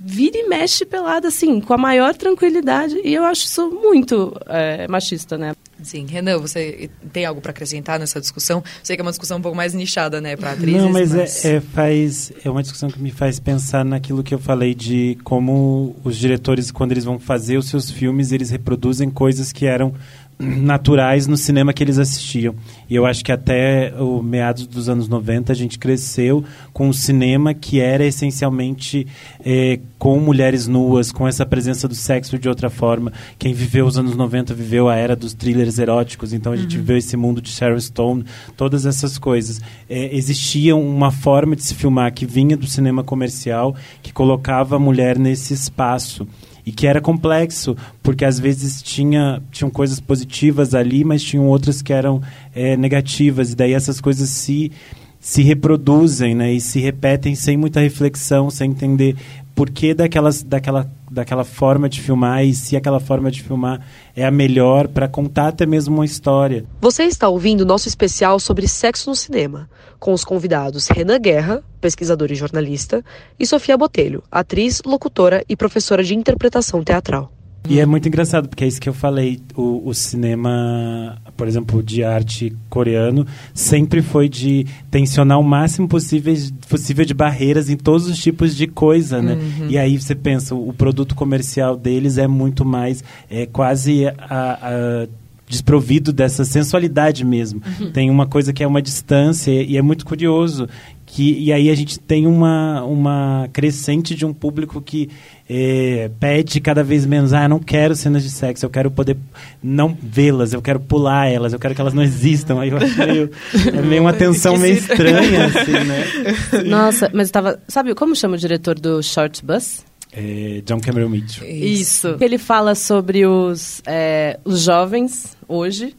vira 0.00 0.38
e 0.38 0.48
mexe 0.48 0.84
pelada, 0.84 1.28
assim, 1.28 1.60
com 1.60 1.74
a 1.74 1.78
maior 1.78 2.14
tranquilidade. 2.14 2.96
E 3.04 3.14
eu 3.14 3.24
acho 3.24 3.44
isso 3.44 3.70
muito 3.70 4.34
é, 4.46 4.86
machista, 4.88 5.36
né? 5.36 5.54
Sim, 5.82 6.06
Renan, 6.08 6.38
você 6.38 6.88
tem 7.12 7.26
algo 7.26 7.40
para 7.40 7.50
acrescentar 7.50 7.98
nessa 7.98 8.18
discussão? 8.18 8.64
Sei 8.82 8.96
que 8.96 9.02
é 9.02 9.04
uma 9.04 9.10
discussão 9.10 9.38
um 9.38 9.42
pouco 9.42 9.56
mais 9.56 9.74
nichada, 9.74 10.20
né, 10.20 10.34
para 10.34 10.52
atrizes. 10.52 10.82
Não, 10.82 10.90
mas, 10.90 11.44
É, 11.44 11.56
é, 11.56 11.60
faz, 11.60 12.32
é 12.42 12.48
uma 12.48 12.62
discussão 12.62 12.88
que 12.88 12.98
me 12.98 13.10
faz 13.10 13.38
pensar 13.38 13.84
naquilo 13.84 14.22
que 14.22 14.32
eu 14.32 14.38
falei 14.38 14.74
de 14.74 15.18
como 15.22 15.94
os 16.02 16.16
diretores, 16.16 16.70
quando 16.70 16.92
eles 16.92 17.04
vão 17.04 17.18
fazer 17.18 17.58
os 17.58 17.68
seus 17.68 17.90
filmes, 17.90 18.32
eles 18.32 18.48
reproduzem 18.48 19.10
coisas 19.10 19.52
que 19.52 19.66
eram 19.66 19.92
naturais 20.38 21.26
no 21.26 21.36
cinema 21.36 21.72
que 21.72 21.82
eles 21.82 21.98
assistiam. 21.98 22.54
E 22.90 22.94
eu 22.94 23.06
acho 23.06 23.24
que 23.24 23.32
até 23.32 23.94
o 23.98 24.22
meados 24.22 24.66
dos 24.66 24.88
anos 24.88 25.08
90 25.08 25.50
a 25.52 25.56
gente 25.56 25.78
cresceu 25.78 26.44
com 26.72 26.88
um 26.88 26.92
cinema 26.92 27.54
que 27.54 27.80
era 27.80 28.04
essencialmente 28.04 29.06
eh, 29.44 29.80
com 29.98 30.20
mulheres 30.20 30.66
nuas, 30.66 31.10
com 31.10 31.26
essa 31.26 31.46
presença 31.46 31.88
do 31.88 31.94
sexo 31.94 32.38
de 32.38 32.48
outra 32.48 32.68
forma. 32.68 33.12
Quem 33.38 33.54
viveu 33.54 33.86
os 33.86 33.96
anos 33.96 34.14
90 34.14 34.52
viveu 34.52 34.88
a 34.88 34.94
era 34.94 35.16
dos 35.16 35.32
thrillers 35.32 35.78
eróticos, 35.78 36.34
então 36.34 36.52
a 36.52 36.56
gente 36.56 36.76
viveu 36.76 36.98
esse 36.98 37.16
mundo 37.16 37.40
de 37.40 37.48
Sharon 37.48 37.80
Stone, 37.80 38.24
todas 38.56 38.84
essas 38.84 39.16
coisas. 39.16 39.60
Eh, 39.88 40.10
existia 40.12 40.76
uma 40.76 41.10
forma 41.10 41.56
de 41.56 41.62
se 41.62 41.74
filmar 41.74 42.12
que 42.12 42.26
vinha 42.26 42.56
do 42.56 42.66
cinema 42.66 43.02
comercial, 43.02 43.74
que 44.02 44.12
colocava 44.12 44.76
a 44.76 44.78
mulher 44.78 45.18
nesse 45.18 45.54
espaço. 45.54 46.26
E 46.66 46.72
que 46.72 46.88
era 46.88 47.00
complexo, 47.00 47.76
porque 48.02 48.24
às 48.24 48.40
vezes 48.40 48.82
tinha, 48.82 49.40
tinham 49.52 49.70
coisas 49.70 50.00
positivas 50.00 50.74
ali, 50.74 51.04
mas 51.04 51.22
tinham 51.22 51.46
outras 51.46 51.80
que 51.80 51.92
eram 51.92 52.20
é, 52.52 52.76
negativas, 52.76 53.52
e 53.52 53.54
daí 53.54 53.72
essas 53.72 54.00
coisas 54.00 54.28
se, 54.28 54.72
se 55.20 55.42
reproduzem 55.42 56.34
né, 56.34 56.52
e 56.52 56.60
se 56.60 56.80
repetem 56.80 57.36
sem 57.36 57.56
muita 57.56 57.78
reflexão, 57.78 58.50
sem 58.50 58.72
entender 58.72 59.14
por 59.56 59.70
que 59.70 59.94
daquelas, 59.94 60.42
daquela, 60.42 60.88
daquela 61.10 61.42
forma 61.42 61.88
de 61.88 62.02
filmar 62.02 62.44
e 62.44 62.52
se 62.52 62.76
aquela 62.76 63.00
forma 63.00 63.30
de 63.30 63.42
filmar 63.42 63.80
é 64.14 64.22
a 64.22 64.30
melhor 64.30 64.86
para 64.86 65.08
contar 65.08 65.48
até 65.48 65.64
mesmo 65.64 65.94
uma 65.94 66.04
história. 66.04 66.66
Você 66.78 67.04
está 67.04 67.26
ouvindo 67.26 67.64
nosso 67.64 67.88
especial 67.88 68.38
sobre 68.38 68.68
sexo 68.68 69.08
no 69.08 69.16
cinema, 69.16 69.68
com 69.98 70.12
os 70.12 70.26
convidados 70.26 70.88
Renan 70.88 71.18
Guerra, 71.18 71.64
pesquisador 71.80 72.30
e 72.30 72.34
jornalista, 72.34 73.02
e 73.40 73.46
Sofia 73.46 73.78
Botelho, 73.78 74.22
atriz, 74.30 74.82
locutora 74.84 75.42
e 75.48 75.56
professora 75.56 76.04
de 76.04 76.14
interpretação 76.14 76.84
teatral. 76.84 77.32
E 77.68 77.80
é 77.80 77.86
muito 77.86 78.08
engraçado, 78.08 78.48
porque 78.48 78.64
é 78.64 78.66
isso 78.66 78.80
que 78.80 78.88
eu 78.88 78.94
falei. 78.94 79.40
O, 79.54 79.88
o 79.88 79.94
cinema, 79.94 81.16
por 81.36 81.46
exemplo, 81.46 81.82
de 81.82 82.02
arte 82.04 82.54
coreano, 82.68 83.26
sempre 83.54 84.02
foi 84.02 84.28
de 84.28 84.66
tensionar 84.90 85.38
o 85.38 85.44
máximo 85.44 85.88
possível, 85.88 86.34
possível 86.68 87.04
de 87.04 87.14
barreiras 87.14 87.68
em 87.70 87.76
todos 87.76 88.08
os 88.08 88.18
tipos 88.18 88.56
de 88.56 88.66
coisa, 88.66 89.22
né? 89.22 89.34
Uhum. 89.34 89.68
E 89.68 89.78
aí 89.78 90.00
você 90.00 90.14
pensa, 90.14 90.54
o 90.54 90.72
produto 90.72 91.14
comercial 91.14 91.76
deles 91.76 92.18
é 92.18 92.26
muito 92.26 92.64
mais, 92.64 93.02
é 93.30 93.46
quase 93.46 94.06
a, 94.06 94.14
a 94.28 95.06
desprovido 95.48 96.12
dessa 96.12 96.44
sensualidade 96.44 97.24
mesmo. 97.24 97.60
Tem 97.92 98.10
uma 98.10 98.26
coisa 98.26 98.52
que 98.52 98.62
é 98.62 98.66
uma 98.66 98.82
distância 98.82 99.50
e 99.50 99.76
é 99.76 99.82
muito 99.82 100.04
curioso 100.04 100.68
que 101.06 101.38
e 101.38 101.52
aí 101.52 101.70
a 101.70 101.74
gente 101.74 101.98
tem 101.98 102.26
uma, 102.26 102.82
uma 102.82 103.48
crescente 103.52 104.14
de 104.14 104.26
um 104.26 104.34
público 104.34 104.82
que 104.82 105.08
é, 105.48 106.10
pede 106.18 106.60
cada 106.60 106.82
vez 106.82 107.06
menos 107.06 107.32
ah 107.32 107.44
eu 107.44 107.48
não 107.48 107.60
quero 107.60 107.94
cenas 107.94 108.24
de 108.24 108.30
sexo 108.30 108.66
eu 108.66 108.70
quero 108.70 108.90
poder 108.90 109.16
não 109.62 109.96
vê-las 110.02 110.52
eu 110.52 110.60
quero 110.60 110.80
pular 110.80 111.28
elas 111.28 111.52
eu 111.52 111.58
quero 111.58 111.74
que 111.74 111.80
elas 111.80 111.94
não 111.94 112.02
existam 112.02 112.60
aí 112.60 112.70
eu 112.70 112.76
acho 112.76 112.98
meio 112.98 113.30
é 113.72 113.82
meio 113.82 114.02
uma 114.02 114.12
tensão 114.12 114.56
meio 114.58 114.74
estranha 114.74 115.46
assim 115.46 115.72
né 115.72 116.04
Nossa, 116.66 117.10
mas 117.12 117.28
estava. 117.28 117.60
Sabe 117.68 117.94
como 117.94 118.14
chama 118.16 118.34
o 118.34 118.38
diretor 118.38 118.78
do 118.78 119.02
Short 119.02 119.44
Bus? 119.44 119.84
é, 120.16 120.62
John 120.64 120.80
Cameron 120.80 121.10
Mitchell 121.10 121.46
Isso. 121.46 122.16
Ele 122.20 122.38
fala 122.38 122.74
sobre 122.74 123.26
os, 123.26 123.82
é, 123.86 124.40
os 124.44 124.62
jovens 124.62 125.36
hoje, 125.46 125.94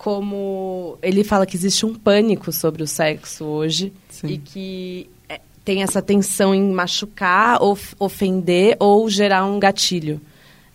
como 0.00 0.96
ele 1.02 1.22
fala 1.22 1.44
que 1.44 1.54
existe 1.54 1.84
um 1.84 1.94
pânico 1.94 2.50
sobre 2.52 2.82
o 2.82 2.86
sexo 2.86 3.44
hoje 3.44 3.92
e 4.24 4.38
que 4.38 5.10
é, 5.28 5.38
tem 5.62 5.82
essa 5.82 6.00
tensão 6.00 6.54
em 6.54 6.72
machucar, 6.72 7.62
of, 7.62 7.94
ofender 7.98 8.78
ou 8.80 9.10
gerar 9.10 9.44
um 9.44 9.60
gatilho. 9.60 10.18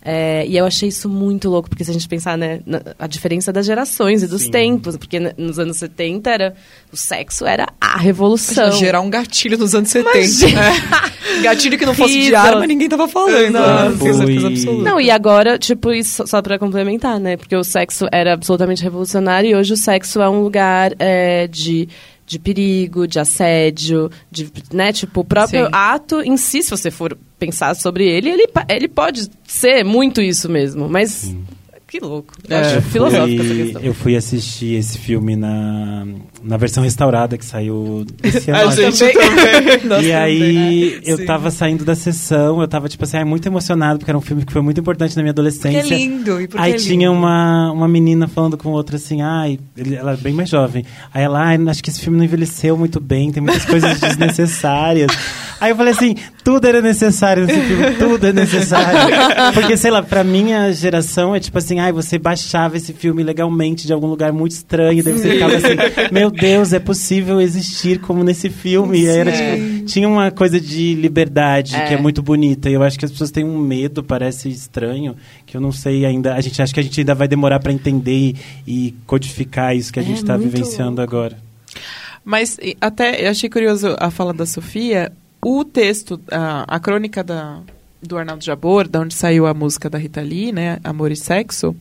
É, 0.00 0.46
e 0.46 0.56
eu 0.56 0.64
achei 0.64 0.90
isso 0.90 1.08
muito 1.08 1.50
louco, 1.50 1.68
porque 1.68 1.82
se 1.82 1.90
a 1.90 1.92
gente 1.92 2.08
pensar 2.08 2.38
né, 2.38 2.60
na 2.64 2.80
a 2.96 3.08
diferença 3.08 3.52
das 3.52 3.66
gerações 3.66 4.22
e 4.22 4.28
dos 4.28 4.42
Sim. 4.42 4.52
tempos, 4.52 4.96
porque 4.96 5.18
nos 5.18 5.58
anos 5.58 5.78
70 5.78 6.30
era, 6.30 6.54
o 6.92 6.96
sexo 6.96 7.44
era 7.44 7.66
a 7.94 7.98
revolução. 7.98 8.72
Gerar 8.72 9.00
um 9.00 9.10
gatilho 9.10 9.56
nos 9.58 9.74
anos 9.74 9.90
70. 9.90 10.16
Imagina. 10.18 10.60
É. 10.60 11.42
Gatilho 11.42 11.78
que 11.78 11.84
não 11.86 11.94
fosse 11.94 12.12
de 12.14 12.18
Horrível. 12.20 12.38
arma, 12.38 12.66
ninguém 12.66 12.88
tava 12.88 13.06
falando. 13.08 13.50
Né? 13.50 13.60
Foi- 13.98 14.46
absoluta. 14.46 14.90
Não, 14.90 15.00
e 15.00 15.10
agora, 15.10 15.58
tipo, 15.58 15.92
isso 15.92 16.26
só 16.26 16.40
pra 16.40 16.58
complementar, 16.58 17.20
né? 17.20 17.36
Porque 17.36 17.54
o 17.54 17.62
sexo 17.64 18.06
era 18.12 18.32
absolutamente 18.32 18.82
revolucionário 18.82 19.50
e 19.50 19.54
hoje 19.54 19.74
o 19.74 19.76
sexo 19.76 20.20
é 20.20 20.28
um 20.28 20.40
lugar 20.42 20.92
é, 20.98 21.46
de, 21.46 21.88
de 22.26 22.38
perigo, 22.38 23.06
de 23.06 23.18
assédio, 23.18 24.10
de, 24.30 24.50
né? 24.72 24.92
Tipo, 24.92 25.20
o 25.20 25.24
próprio 25.24 25.64
Sim. 25.66 25.70
ato 25.72 26.22
em 26.22 26.36
si, 26.36 26.62
se 26.62 26.70
você 26.70 26.90
for 26.90 27.16
pensar 27.38 27.74
sobre 27.76 28.06
ele, 28.08 28.30
ele, 28.30 28.46
ele 28.68 28.88
pode 28.88 29.28
ser 29.46 29.84
muito 29.84 30.20
isso 30.22 30.48
mesmo, 30.48 30.88
mas... 30.88 31.34
Que 31.88 32.00
louco. 32.00 32.34
Eu 32.48 32.56
É, 32.56 32.60
acho 32.60 32.74
eu 32.76 32.82
filosófica 32.82 33.42
essa 33.44 33.54
questão. 33.54 33.80
eu 33.82 33.94
fui 33.94 34.16
assistir 34.16 34.74
esse 34.74 34.98
filme 34.98 35.36
na, 35.36 36.04
na 36.46 36.56
versão 36.56 36.82
restaurada 36.82 37.36
que 37.36 37.44
saiu 37.44 38.06
esse 38.22 38.50
ano. 38.52 38.68
A 38.68 38.74
gente 38.74 38.98
também. 39.12 39.84
Nós 39.84 40.04
e 40.06 40.12
aí 40.12 40.38
também. 40.38 41.00
eu 41.04 41.16
Sim. 41.18 41.24
tava 41.26 41.50
saindo 41.50 41.84
da 41.84 41.94
sessão, 41.94 42.60
eu 42.60 42.68
tava, 42.68 42.88
tipo 42.88 43.04
assim, 43.04 43.22
muito 43.24 43.46
emocionado, 43.46 43.98
porque 43.98 44.10
era 44.10 44.18
um 44.18 44.20
filme 44.20 44.44
que 44.44 44.52
foi 44.52 44.62
muito 44.62 44.80
importante 44.80 45.16
na 45.16 45.22
minha 45.22 45.32
adolescência. 45.32 45.78
é 45.94 45.98
lindo. 45.98 46.40
E 46.40 46.46
porque 46.48 46.62
Aí 46.62 46.72
é 46.72 46.76
lindo. 46.76 46.88
tinha 46.88 47.10
uma, 47.10 47.72
uma 47.72 47.88
menina 47.88 48.28
falando 48.28 48.56
com 48.56 48.70
outra 48.70 48.96
assim, 48.96 49.22
ai, 49.22 49.58
ele- 49.76 49.96
ela 49.96 50.12
é 50.12 50.16
bem 50.16 50.32
mais 50.32 50.48
jovem. 50.48 50.84
Aí 51.12 51.22
ela, 51.24 51.40
ai, 51.42 51.58
acho 51.68 51.82
que 51.82 51.90
esse 51.90 52.00
filme 52.00 52.16
não 52.18 52.24
envelheceu 52.24 52.76
muito 52.76 53.00
bem, 53.00 53.32
tem 53.32 53.42
muitas 53.42 53.64
coisas 53.64 53.98
desnecessárias. 54.00 55.10
Aí 55.60 55.70
eu 55.70 55.76
falei 55.76 55.92
assim, 55.92 56.14
tudo 56.44 56.66
era 56.66 56.80
necessário 56.82 57.46
nesse 57.46 57.60
filme, 57.60 57.92
tudo 57.98 58.26
é 58.26 58.32
necessário. 58.32 59.00
Porque, 59.54 59.76
sei 59.76 59.90
lá, 59.90 60.02
pra 60.02 60.22
minha 60.22 60.70
geração 60.72 61.34
é 61.34 61.40
tipo 61.40 61.56
assim, 61.58 61.80
ai, 61.80 61.92
você 61.92 62.18
baixava 62.18 62.76
esse 62.76 62.92
filme 62.92 63.22
legalmente 63.22 63.86
de 63.86 63.92
algum 63.92 64.06
lugar 64.06 64.32
muito 64.32 64.52
estranho, 64.52 65.02
daí 65.02 65.12
você 65.14 65.30
ficava 65.30 65.54
assim, 65.56 66.12
meu 66.12 66.30
Deus, 66.40 66.72
é 66.72 66.78
possível 66.78 67.40
existir 67.40 68.00
como 68.00 68.22
nesse 68.22 68.48
filme. 68.50 69.00
E 69.00 69.06
era, 69.06 69.32
tipo, 69.32 69.84
tinha 69.86 70.08
uma 70.08 70.30
coisa 70.30 70.60
de 70.60 70.94
liberdade 70.94 71.72
que 71.72 71.78
é 71.80 71.94
É. 71.94 72.00
muito 72.00 72.22
bonita. 72.22 72.70
E 72.70 72.74
eu 72.74 72.82
acho 72.82 72.98
que 72.98 73.04
as 73.04 73.10
pessoas 73.10 73.30
têm 73.30 73.44
um 73.44 73.58
medo, 73.58 74.02
parece 74.02 74.48
estranho, 74.48 75.16
que 75.44 75.56
eu 75.56 75.60
não 75.60 75.72
sei 75.72 76.04
ainda. 76.06 76.34
A 76.34 76.40
gente 76.40 76.60
acha 76.62 76.72
que 76.72 76.80
a 76.80 76.82
gente 76.82 77.00
ainda 77.00 77.14
vai 77.14 77.26
demorar 77.28 77.58
pra 77.60 77.72
entender 77.72 78.12
e, 78.14 78.36
e 78.66 78.94
codificar 79.06 79.74
isso 79.76 79.92
que 79.92 79.98
a 79.98 80.02
É 80.02 80.06
gente 80.06 80.24
tá 80.24 80.36
muito 80.38 80.50
vivenciando 80.50 81.00
agora. 81.00 81.36
Mas 82.24 82.56
até 82.80 83.24
eu 83.26 83.30
achei 83.30 83.48
curioso 83.48 83.94
a 83.98 84.10
fala 84.10 84.32
da 84.32 84.46
Sofia. 84.46 85.12
O 85.44 85.64
texto, 85.64 86.20
a, 86.30 86.64
a 86.76 86.80
crônica 86.80 87.22
da, 87.22 87.60
do 88.02 88.16
Arnaldo 88.16 88.44
Jabor, 88.44 88.86
da 88.86 89.00
onde 89.00 89.14
saiu 89.14 89.46
a 89.46 89.54
música 89.54 89.88
da 89.88 89.98
Rita 89.98 90.20
Lee, 90.20 90.52
né, 90.52 90.78
Amor 90.84 91.10
e 91.10 91.16
Sexo, 91.16 91.74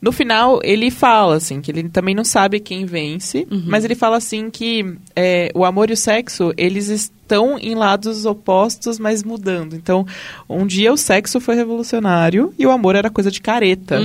no 0.00 0.12
final 0.12 0.60
ele 0.62 0.90
fala 0.90 1.36
assim 1.36 1.60
que 1.60 1.70
ele 1.70 1.88
também 1.88 2.14
não 2.14 2.24
sabe 2.24 2.60
quem 2.60 2.84
vence, 2.84 3.46
mas 3.66 3.84
ele 3.84 3.94
fala 3.94 4.16
assim 4.16 4.50
que 4.50 4.96
é, 5.14 5.50
o 5.54 5.64
amor 5.64 5.90
e 5.90 5.92
o 5.92 5.96
sexo 5.96 6.52
eles 6.56 7.12
estão 7.30 7.56
em 7.60 7.74
lados 7.76 8.26
opostos, 8.26 8.98
mas 8.98 9.22
mudando. 9.22 9.76
Então, 9.76 10.04
um 10.48 10.66
dia 10.66 10.92
o 10.92 10.96
sexo 10.96 11.40
foi 11.40 11.54
revolucionário 11.54 12.52
e 12.58 12.66
o 12.66 12.70
amor 12.72 12.96
era 12.96 13.08
coisa 13.08 13.30
de 13.30 13.40
careta. 13.40 14.00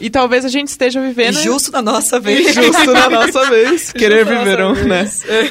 E 0.00 0.10
talvez 0.10 0.44
a 0.44 0.48
gente 0.48 0.68
esteja 0.68 1.00
vivendo 1.00 1.38
Justo 1.40 1.70
na 1.70 1.80
nossa 1.82 2.18
vez. 2.18 2.52
Justo 2.52 2.92
na 2.92 3.08
nossa 3.08 3.48
vez. 3.48 3.92
Querer 3.92 4.24
viver 4.24 4.60
um, 4.64 4.74
né? 4.74 5.08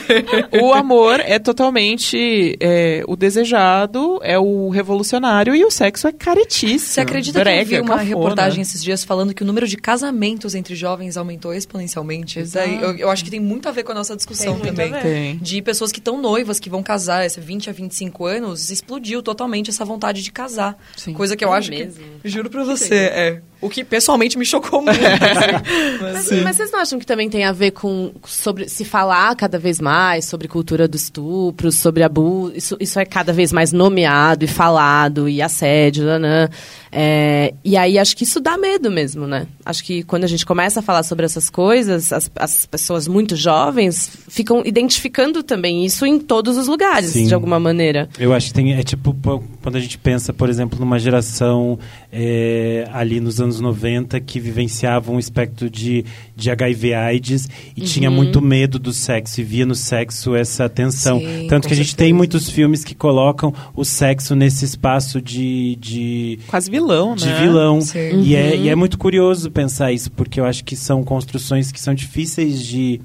O 0.61 0.73
amor 0.73 1.19
é 1.19 1.39
totalmente 1.39 2.57
é, 2.59 3.03
o 3.07 3.15
desejado, 3.15 4.19
é 4.21 4.37
o 4.37 4.69
revolucionário 4.69 5.55
e 5.55 5.63
o 5.63 5.71
sexo 5.71 6.07
é 6.07 6.11
caretíssimo. 6.11 6.79
Você 6.79 7.01
acredita 7.01 7.41
que 7.41 7.47
eu 7.47 7.57
vi 7.59 7.65
brega, 7.65 7.81
uma 7.81 7.97
cafona. 7.97 8.09
reportagem 8.09 8.61
esses 8.61 8.83
dias 8.83 9.03
falando 9.03 9.33
que 9.33 9.43
o 9.43 9.45
número 9.45 9.67
de 9.67 9.77
casamentos 9.77 10.55
entre 10.55 10.75
jovens 10.75 11.15
aumentou 11.15 11.53
exponencialmente? 11.53 12.43
Daí, 12.43 12.81
eu, 12.81 12.97
eu 12.97 13.09
acho 13.09 13.23
que 13.23 13.31
tem 13.31 13.39
muito 13.39 13.69
a 13.69 13.71
ver 13.71 13.83
com 13.83 13.91
a 13.91 13.95
nossa 13.95 14.15
discussão 14.15 14.59
Tem 14.59 14.73
também. 14.73 14.91
Tem. 14.91 15.37
De 15.37 15.61
pessoas 15.61 15.91
que 15.91 15.99
estão 15.99 16.19
noivas, 16.19 16.59
que 16.59 16.69
vão 16.69 16.83
casar, 16.83 16.96
esse 17.25 17.39
20 17.39 17.69
a 17.69 17.73
25 17.73 18.25
anos, 18.25 18.69
explodiu 18.71 19.21
totalmente 19.21 19.69
essa 19.69 19.85
vontade 19.85 20.21
de 20.23 20.31
casar. 20.31 20.77
Sim. 20.95 21.13
Coisa 21.13 21.35
que 21.35 21.43
eu 21.45 21.53
É 21.53 21.57
acho 21.57 21.69
mesmo? 21.69 22.03
que. 22.21 22.27
Juro 22.29 22.49
pra 22.49 22.63
você, 22.63 22.95
é. 22.95 23.41
O 23.59 23.69
que 23.69 23.83
pessoalmente 23.83 24.37
me 24.37 24.45
chocou 24.45 24.81
muito. 24.81 24.99
assim. 26.15 26.35
Mas, 26.35 26.43
Mas, 26.43 26.55
vocês 26.57 26.71
não 26.71 26.79
acham 26.79 26.99
que 26.99 27.05
também 27.05 27.29
tem 27.29 27.43
a 27.43 27.51
ver 27.51 27.71
com 27.71 28.11
sobre 28.25 28.69
se 28.69 28.85
falar 28.85 29.35
cada 29.35 29.57
vez 29.57 29.79
mais 29.79 30.25
sobre 30.25 30.47
cultura 30.47 30.87
do 30.87 30.95
estupro, 30.95 31.71
sobre 31.71 32.03
abuso? 32.03 32.53
Isso, 32.55 32.77
isso 32.79 32.99
é 32.99 33.05
cada 33.05 33.33
vez 33.33 33.51
mais 33.51 33.71
nomeado 33.71 34.45
e 34.45 34.47
falado, 34.47 35.27
e 35.27 35.41
assédio, 35.41 36.05
nanã. 36.05 36.49
É, 36.91 37.53
e 37.63 37.75
aí 37.75 37.99
acho 37.99 38.15
que 38.15 38.23
isso 38.23 38.39
dá 38.39 38.57
medo 38.57 38.89
mesmo, 38.89 39.27
né? 39.27 39.47
Acho 39.65 39.83
que 39.83 40.03
quando 40.03 40.23
a 40.23 40.27
gente 40.27 40.45
começa 40.45 40.79
a 40.79 40.83
falar 40.83 41.03
sobre 41.03 41.25
essas 41.25 41.49
coisas, 41.49 42.13
as, 42.13 42.29
as 42.35 42.65
pessoas 42.65 43.07
muito 43.07 43.35
jovens 43.35 44.09
ficam 44.27 44.63
identificando 44.65 45.43
também 45.43 45.85
isso 45.85 46.05
em 46.05 46.19
todos 46.19 46.57
os 46.57 46.67
lugares, 46.67 47.11
Sim. 47.11 47.27
de 47.27 47.33
alguma 47.33 47.59
maneira. 47.59 48.09
Eu 48.17 48.33
acho 48.33 48.47
que 48.47 48.53
tem. 48.53 48.73
É 48.73 48.83
tipo 48.83 49.15
quando 49.61 49.75
a 49.75 49.79
gente 49.79 49.97
pensa, 49.97 50.33
por 50.33 50.49
exemplo, 50.49 50.79
numa 50.79 50.97
geração 50.97 51.77
é, 52.11 52.87
ali 52.91 53.19
nos 53.19 53.39
anos 53.39 53.46
90 53.59 54.19
que 54.19 54.39
vivenciava 54.39 55.11
um 55.11 55.19
espectro 55.19 55.69
de, 55.69 56.05
de 56.35 56.51
HIV 56.51 56.93
AIDS 56.93 57.49
e 57.75 57.81
tinha 57.81 58.11
muito 58.11 58.41
medo 58.41 58.77
do 58.77 58.93
sexo 58.93 59.41
e 59.41 59.43
via 59.43 59.65
no 59.65 59.75
sexo 59.75 60.35
essa 60.35 60.67
tensão. 60.67 61.19
Sim, 61.19 61.47
Tanto 61.47 61.67
que 61.67 61.73
a 61.73 61.77
gente 61.77 61.87
certeza. 61.89 62.05
tem 62.07 62.13
muitos 62.13 62.49
filmes 62.49 62.83
que 62.83 62.93
colocam 62.93 63.53
o 63.75 63.83
sexo 63.83 64.35
nesse 64.35 64.65
espaço 64.65 65.21
de. 65.21 65.75
de 65.79 66.39
Quase 66.47 66.69
vilão, 66.69 67.15
de 67.15 67.25
né? 67.25 67.41
vilão. 67.41 67.81
Sim. 67.81 68.21
E, 68.21 68.35
é, 68.35 68.55
e 68.55 68.69
é 68.69 68.75
muito 68.75 68.97
curioso 68.97 69.49
pensar 69.49 69.91
isso, 69.91 70.11
porque 70.11 70.39
eu 70.39 70.45
acho 70.45 70.63
que 70.63 70.75
são 70.75 71.03
construções 71.03 71.71
que 71.71 71.79
são 71.79 71.93
difíceis 71.93 72.61
de, 72.63 73.01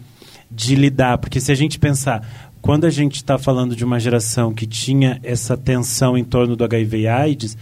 de 0.50 0.74
lidar. 0.74 1.18
Porque 1.18 1.40
se 1.40 1.52
a 1.52 1.54
gente 1.54 1.78
pensar, 1.78 2.50
quando 2.62 2.84
a 2.84 2.90
gente 2.90 3.16
está 3.16 3.36
falando 3.36 3.74
de 3.74 3.84
uma 3.84 3.98
geração 3.98 4.54
que 4.54 4.66
tinha 4.66 5.18
essa 5.24 5.56
tensão 5.56 6.16
em 6.16 6.22
torno 6.22 6.54
do 6.54 6.64
HIV 6.64 7.00
e 7.00 7.08
AIDS, 7.08 7.58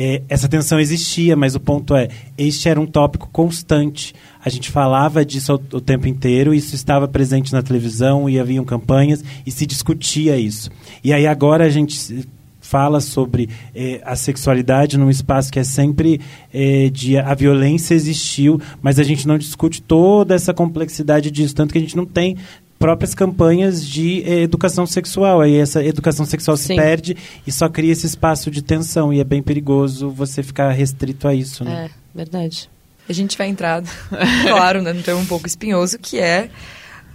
é, 0.00 0.22
essa 0.28 0.48
tensão 0.48 0.78
existia, 0.78 1.34
mas 1.34 1.56
o 1.56 1.60
ponto 1.60 1.96
é, 1.96 2.08
este 2.38 2.68
era 2.68 2.80
um 2.80 2.86
tópico 2.86 3.28
constante. 3.32 4.14
A 4.44 4.48
gente 4.48 4.70
falava 4.70 5.24
disso 5.24 5.60
o, 5.72 5.76
o 5.78 5.80
tempo 5.80 6.06
inteiro, 6.06 6.54
isso 6.54 6.76
estava 6.76 7.08
presente 7.08 7.52
na 7.52 7.64
televisão 7.64 8.30
e 8.30 8.38
haviam 8.38 8.64
campanhas 8.64 9.24
e 9.44 9.50
se 9.50 9.66
discutia 9.66 10.36
isso. 10.38 10.70
E 11.02 11.12
aí 11.12 11.26
agora 11.26 11.64
a 11.64 11.68
gente 11.68 12.28
fala 12.60 13.00
sobre 13.00 13.48
eh, 13.74 14.00
a 14.04 14.14
sexualidade 14.14 14.96
num 14.96 15.10
espaço 15.10 15.50
que 15.50 15.58
é 15.58 15.64
sempre 15.64 16.20
eh, 16.54 16.90
de 16.92 17.18
a 17.18 17.34
violência 17.34 17.94
existiu, 17.94 18.60
mas 18.80 19.00
a 19.00 19.02
gente 19.02 19.26
não 19.26 19.36
discute 19.36 19.82
toda 19.82 20.34
essa 20.34 20.54
complexidade 20.54 21.28
disso, 21.28 21.56
tanto 21.56 21.72
que 21.72 21.78
a 21.78 21.80
gente 21.80 21.96
não 21.96 22.06
tem 22.06 22.36
próprias 22.78 23.14
campanhas 23.14 23.86
de 23.86 24.22
eh, 24.24 24.42
educação 24.42 24.86
sexual. 24.86 25.40
Aí 25.40 25.56
essa 25.56 25.84
educação 25.84 26.24
sexual 26.24 26.56
se 26.56 26.68
Sim. 26.68 26.76
perde 26.76 27.16
e 27.46 27.52
só 27.52 27.68
cria 27.68 27.92
esse 27.92 28.06
espaço 28.06 28.50
de 28.50 28.62
tensão. 28.62 29.12
E 29.12 29.20
é 29.20 29.24
bem 29.24 29.42
perigoso 29.42 30.10
você 30.10 30.42
ficar 30.42 30.70
restrito 30.70 31.26
a 31.26 31.34
isso, 31.34 31.64
né? 31.64 31.86
É, 31.86 31.90
verdade. 32.14 32.70
A 33.08 33.12
gente 33.12 33.38
vai 33.38 33.48
entrar, 33.48 33.82
claro, 34.46 34.82
né, 34.82 34.92
num 34.92 35.02
tema 35.02 35.18
um 35.18 35.26
pouco 35.26 35.46
espinhoso, 35.46 35.98
que 35.98 36.18
é 36.18 36.50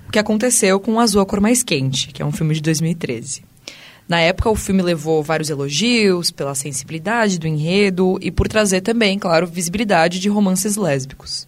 o 0.07 0.11
que 0.11 0.19
aconteceu 0.19 0.79
com 0.79 0.99
Azul 0.99 1.21
a 1.21 1.25
Cor 1.25 1.39
Mais 1.39 1.63
Quente, 1.63 2.07
que 2.07 2.21
é 2.21 2.25
um 2.25 2.31
filme 2.31 2.55
de 2.55 2.61
2013. 2.61 3.43
Na 4.07 4.19
época, 4.19 4.49
o 4.49 4.55
filme 4.55 4.81
levou 4.81 5.23
vários 5.23 5.49
elogios 5.49 6.29
pela 6.29 6.53
sensibilidade 6.55 7.39
do 7.39 7.47
enredo 7.47 8.17
e 8.21 8.29
por 8.29 8.47
trazer 8.47 8.81
também, 8.81 9.17
claro, 9.17 9.47
visibilidade 9.47 10.19
de 10.19 10.27
romances 10.29 10.75
lésbicos. 10.75 11.47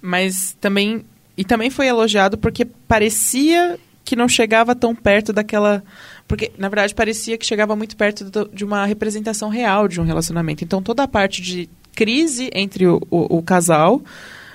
Mas 0.00 0.56
também. 0.60 1.04
E 1.36 1.44
também 1.44 1.70
foi 1.70 1.86
elogiado 1.86 2.36
porque 2.36 2.64
parecia 2.64 3.78
que 4.04 4.16
não 4.16 4.28
chegava 4.28 4.74
tão 4.74 4.94
perto 4.94 5.32
daquela. 5.32 5.82
Porque, 6.28 6.50
na 6.58 6.68
verdade, 6.68 6.94
parecia 6.94 7.38
que 7.38 7.46
chegava 7.46 7.74
muito 7.76 7.96
perto 7.96 8.24
do- 8.30 8.48
de 8.52 8.64
uma 8.64 8.84
representação 8.84 9.48
real 9.48 9.86
de 9.88 10.00
um 10.00 10.04
relacionamento. 10.04 10.64
Então, 10.64 10.82
toda 10.82 11.02
a 11.04 11.08
parte 11.08 11.40
de 11.40 11.68
crise 11.94 12.50
entre 12.54 12.86
o, 12.86 13.00
o- 13.10 13.38
o 13.38 13.42
casal, 13.42 14.02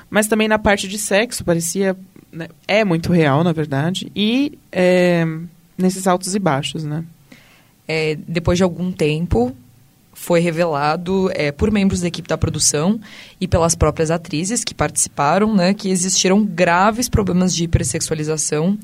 mas 0.09 0.27
também 0.27 0.47
na 0.47 0.59
parte 0.59 0.87
de 0.87 0.97
sexo, 0.97 1.43
parecia. 1.45 1.95
né, 2.31 2.49
é 2.67 2.83
muito 2.83 3.11
real, 3.13 3.43
na 3.43 3.53
verdade. 3.53 4.11
E 4.15 4.57
é, 4.71 5.25
nesses 5.77 6.07
altos 6.07 6.35
e 6.35 6.39
baixos, 6.39 6.83
né? 6.83 7.03
É, 7.87 8.17
depois 8.27 8.57
de 8.57 8.63
algum 8.63 8.91
tempo, 8.91 9.55
foi 10.19 10.39
revelado 10.39 11.29
é, 11.33 11.51
por 11.51 11.69
membros 11.71 12.01
da 12.01 12.07
equipe 12.07 12.27
da 12.27 12.37
produção 12.37 12.99
e 13.39 13.47
pelas 13.47 13.75
próprias 13.75 14.09
atrizes 14.09 14.63
que 14.63 14.73
participaram, 14.73 15.55
né, 15.55 15.75
que 15.75 15.89
existiram 15.89 16.43
graves 16.43 17.07
problemas 17.07 17.55
de 17.55 17.63
hipersexualização, 17.63 18.77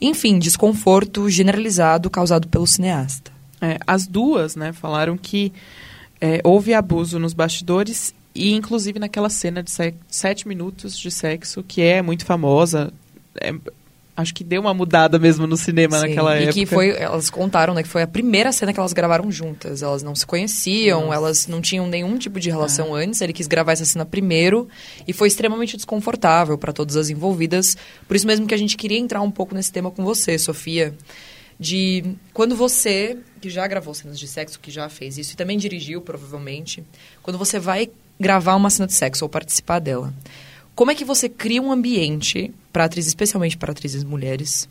enfim, 0.00 0.36
desconforto 0.38 1.30
generalizado 1.30 2.10
causado 2.10 2.48
pelo 2.48 2.66
cineasta. 2.66 3.30
É, 3.60 3.78
as 3.86 4.06
duas, 4.06 4.56
né, 4.56 4.72
falaram 4.72 5.16
que 5.16 5.52
é, 6.20 6.40
houve 6.42 6.74
abuso 6.74 7.18
nos 7.20 7.32
bastidores 7.32 8.12
e, 8.34 8.52
inclusive, 8.52 8.98
naquela 8.98 9.30
cena 9.30 9.62
de 9.62 9.70
se- 9.70 9.94
sete 10.08 10.46
minutos 10.48 10.98
de 10.98 11.10
sexo, 11.10 11.62
que 11.62 11.80
é 11.80 12.02
muito 12.02 12.26
famosa. 12.26 12.92
É, 13.40 13.54
acho 14.20 14.34
que 14.34 14.44
deu 14.44 14.60
uma 14.60 14.72
mudada 14.72 15.18
mesmo 15.18 15.46
no 15.46 15.56
cinema 15.56 15.98
Sim, 15.98 16.08
naquela 16.08 16.38
e 16.38 16.42
época. 16.42 16.52
que 16.52 16.66
foi, 16.66 16.90
elas 16.90 17.28
contaram, 17.30 17.74
né, 17.74 17.82
que 17.82 17.88
foi 17.88 18.02
a 18.02 18.06
primeira 18.06 18.52
cena 18.52 18.72
que 18.72 18.78
elas 18.78 18.92
gravaram 18.92 19.30
juntas. 19.30 19.82
Elas 19.82 20.02
não 20.02 20.14
se 20.14 20.26
conheciam, 20.26 21.12
elas 21.12 21.46
não 21.46 21.60
tinham 21.60 21.86
nenhum 21.86 22.16
tipo 22.18 22.38
de 22.38 22.50
relação 22.50 22.94
antes. 22.94 23.20
Ele 23.20 23.32
quis 23.32 23.46
gravar 23.46 23.72
essa 23.72 23.84
cena 23.84 24.04
primeiro 24.04 24.68
e 25.06 25.12
foi 25.12 25.28
extremamente 25.28 25.76
desconfortável 25.76 26.56
para 26.56 26.72
todas 26.72 26.96
as 26.96 27.10
envolvidas. 27.10 27.76
Por 28.06 28.14
isso 28.16 28.26
mesmo 28.26 28.46
que 28.46 28.54
a 28.54 28.58
gente 28.58 28.76
queria 28.76 28.98
entrar 28.98 29.20
um 29.22 29.30
pouco 29.30 29.54
nesse 29.54 29.72
tema 29.72 29.90
com 29.90 30.04
você, 30.04 30.38
Sofia, 30.38 30.94
de 31.58 32.14
quando 32.32 32.54
você 32.54 33.16
que 33.40 33.48
já 33.48 33.66
gravou 33.66 33.94
cenas 33.94 34.18
de 34.18 34.28
sexo, 34.28 34.60
que 34.60 34.70
já 34.70 34.88
fez 34.88 35.16
isso 35.16 35.32
e 35.32 35.36
também 35.36 35.56
dirigiu 35.56 36.00
provavelmente, 36.02 36.84
quando 37.22 37.38
você 37.38 37.58
vai 37.58 37.90
gravar 38.18 38.54
uma 38.54 38.68
cena 38.68 38.86
de 38.86 38.92
sexo 38.92 39.24
ou 39.24 39.28
participar 39.28 39.78
dela. 39.78 40.12
Como 40.74 40.90
é 40.90 40.94
que 40.94 41.04
você 41.04 41.28
cria 41.28 41.60
um 41.60 41.70
ambiente 41.70 42.52
para 42.72 42.84
atrizes, 42.84 43.10
especialmente 43.10 43.56
para 43.56 43.72
atrizes 43.72 44.04
mulheres, 44.04 44.68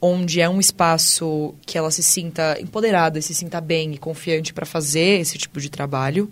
onde 0.00 0.40
é 0.40 0.48
um 0.48 0.60
espaço 0.60 1.54
que 1.66 1.76
ela 1.76 1.90
se 1.90 2.02
sinta 2.02 2.56
empoderada, 2.60 3.20
se 3.20 3.34
sinta 3.34 3.60
bem 3.60 3.92
e 3.94 3.98
confiante 3.98 4.52
para 4.52 4.66
fazer 4.66 5.20
esse 5.20 5.36
tipo 5.36 5.60
de 5.60 5.68
trabalho? 5.68 6.30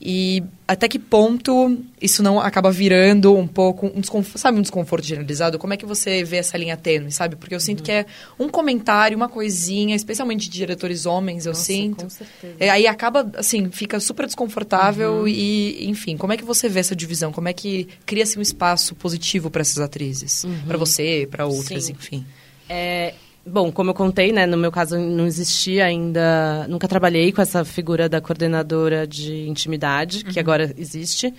E 0.00 0.42
até 0.68 0.88
que 0.88 0.98
ponto 0.98 1.78
isso 2.00 2.22
não 2.22 2.38
acaba 2.38 2.70
virando 2.70 3.34
um 3.34 3.46
pouco 3.46 3.86
um 3.86 4.00
desconforto, 4.00 4.38
sabe, 4.38 4.58
um 4.58 4.62
desconforto 4.62 5.04
generalizado? 5.04 5.58
Como 5.58 5.72
é 5.72 5.76
que 5.76 5.86
você 5.86 6.22
vê 6.22 6.36
essa 6.36 6.58
linha 6.58 6.76
tênue, 6.76 7.10
sabe? 7.10 7.34
Porque 7.36 7.54
eu 7.54 7.60
sinto 7.60 7.82
que 7.82 7.90
é 7.90 8.04
um 8.38 8.48
comentário, 8.48 9.16
uma 9.16 9.28
coisinha, 9.28 9.96
especialmente 9.96 10.50
de 10.50 10.58
diretores 10.58 11.06
homens, 11.06 11.46
eu 11.46 11.54
sinto. 11.54 12.04
com 12.04 12.10
certeza. 12.10 12.56
É, 12.60 12.68
aí 12.68 12.86
acaba, 12.86 13.30
assim, 13.36 13.70
fica 13.70 13.98
super 13.98 14.26
desconfortável 14.26 15.26
e, 15.26 15.88
enfim, 15.88 16.16
como 16.16 16.32
é 16.32 16.36
que 16.36 16.44
você 16.44 16.68
vê 16.68 16.80
essa 16.80 16.94
divisão? 16.94 17.32
Como 17.32 17.48
é 17.48 17.54
que 17.54 17.88
cria-se 18.04 18.38
um 18.38 18.42
espaço 18.42 18.94
positivo 18.94 19.50
para 19.50 19.62
essas 19.62 19.78
atrizes? 19.78 20.44
Para 20.66 20.76
você, 20.76 21.26
para 21.30 21.46
outras, 21.46 21.84
Sim. 21.84 21.92
enfim. 21.92 22.26
É, 22.68 23.14
bom, 23.46 23.70
como 23.70 23.90
eu 23.90 23.94
contei, 23.94 24.32
né, 24.32 24.44
no 24.44 24.56
meu 24.56 24.72
caso 24.72 24.98
não 24.98 25.26
existia 25.26 25.84
ainda, 25.84 26.66
nunca 26.68 26.88
trabalhei 26.88 27.32
com 27.32 27.40
essa 27.40 27.64
figura 27.64 28.08
da 28.08 28.20
coordenadora 28.20 29.06
de 29.06 29.48
intimidade, 29.48 30.24
que 30.24 30.40
agora 30.40 30.74
existe. 30.76 31.32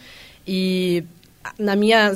E 0.47 1.03
na 1.59 1.75
minha 1.75 2.13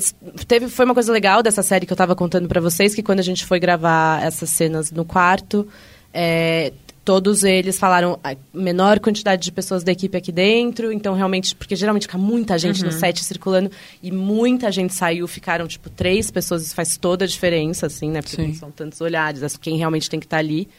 teve 0.48 0.68
foi 0.68 0.86
uma 0.86 0.94
coisa 0.94 1.12
legal 1.12 1.44
dessa 1.44 1.62
série 1.62 1.86
que 1.86 1.92
eu 1.92 1.96
estava 1.96 2.16
contando 2.16 2.48
para 2.48 2.62
vocês 2.62 2.96
que 2.96 3.04
quando 3.04 3.20
a 3.20 3.24
gente 3.24 3.46
foi 3.46 3.60
gravar 3.60 4.24
essas 4.24 4.50
cenas 4.50 4.92
no 4.92 5.04
quarto, 5.04 5.68
é, 6.14 6.72
todos 7.12 7.44
eles 7.44 7.78
falaram 7.78 8.18
a 8.24 8.38
menor 8.54 8.98
quantidade 9.02 9.44
de 9.44 9.52
pessoas 9.52 9.84
da 9.84 9.92
equipe 9.92 10.18
aqui 10.18 10.32
dentro, 10.32 10.94
então 10.94 11.14
realmente, 11.14 11.54
porque 11.54 11.76
geralmente 11.76 12.04
fica 12.04 12.18
muita 12.18 12.58
gente 12.58 12.86
no 12.86 12.92
set 12.94 13.22
circulando 13.22 13.70
e 14.02 14.10
muita 14.14 14.72
gente 14.72 14.94
saiu, 14.94 15.28
ficaram 15.28 15.68
tipo 15.68 15.90
três 15.90 16.32
pessoas, 16.32 16.66
isso 16.66 16.74
faz 16.74 16.96
toda 16.96 17.26
a 17.26 17.28
diferença, 17.28 17.88
assim, 17.88 18.10
né? 18.10 18.22
Porque 18.22 18.38
Sim. 18.38 18.48
não 18.48 18.54
são 18.54 18.72
tantos 18.72 19.02
olhares, 19.02 19.44
é 19.44 19.48
quem 19.60 19.76
realmente 19.76 20.10
tem 20.10 20.22
que 20.22 20.26
estar 20.26 20.38
ali. 20.38 20.70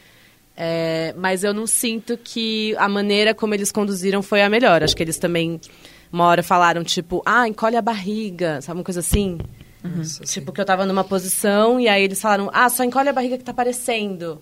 É, 0.57 1.13
mas 1.19 1.43
eu 1.43 1.53
não 1.53 1.67
sinto 1.67 2.17
que 2.17 2.75
a 2.77 2.89
maneira 2.89 3.35
como 3.35 3.53
eles 3.53 3.71
conduziram 3.71 4.23
foi 4.23 4.41
a 4.41 4.49
melhor. 4.49 4.81
Acho 4.81 4.95
que 4.95 5.03
eles 5.03 5.19
também, 5.19 5.61
uma 6.11 6.25
hora 6.25 6.41
falaram, 6.41 6.83
tipo, 6.83 7.21
ah, 7.27 7.47
encolhe 7.47 7.75
a 7.75 7.81
barriga, 7.81 8.59
sabe 8.59 8.79
uma 8.79 8.83
coisa 8.83 9.01
assim? 9.01 9.37
Nossa, 9.83 10.23
Tipo, 10.23 10.51
que 10.51 10.59
eu 10.59 10.65
tava 10.65 10.83
numa 10.83 11.03
posição 11.03 11.79
e 11.79 11.87
aí 11.87 12.03
eles 12.03 12.19
falaram, 12.19 12.49
ah, 12.51 12.67
só 12.69 12.83
encolhe 12.83 13.09
a 13.09 13.13
barriga 13.13 13.37
que 13.37 13.43
tá 13.43 13.51
aparecendo. 13.51 14.41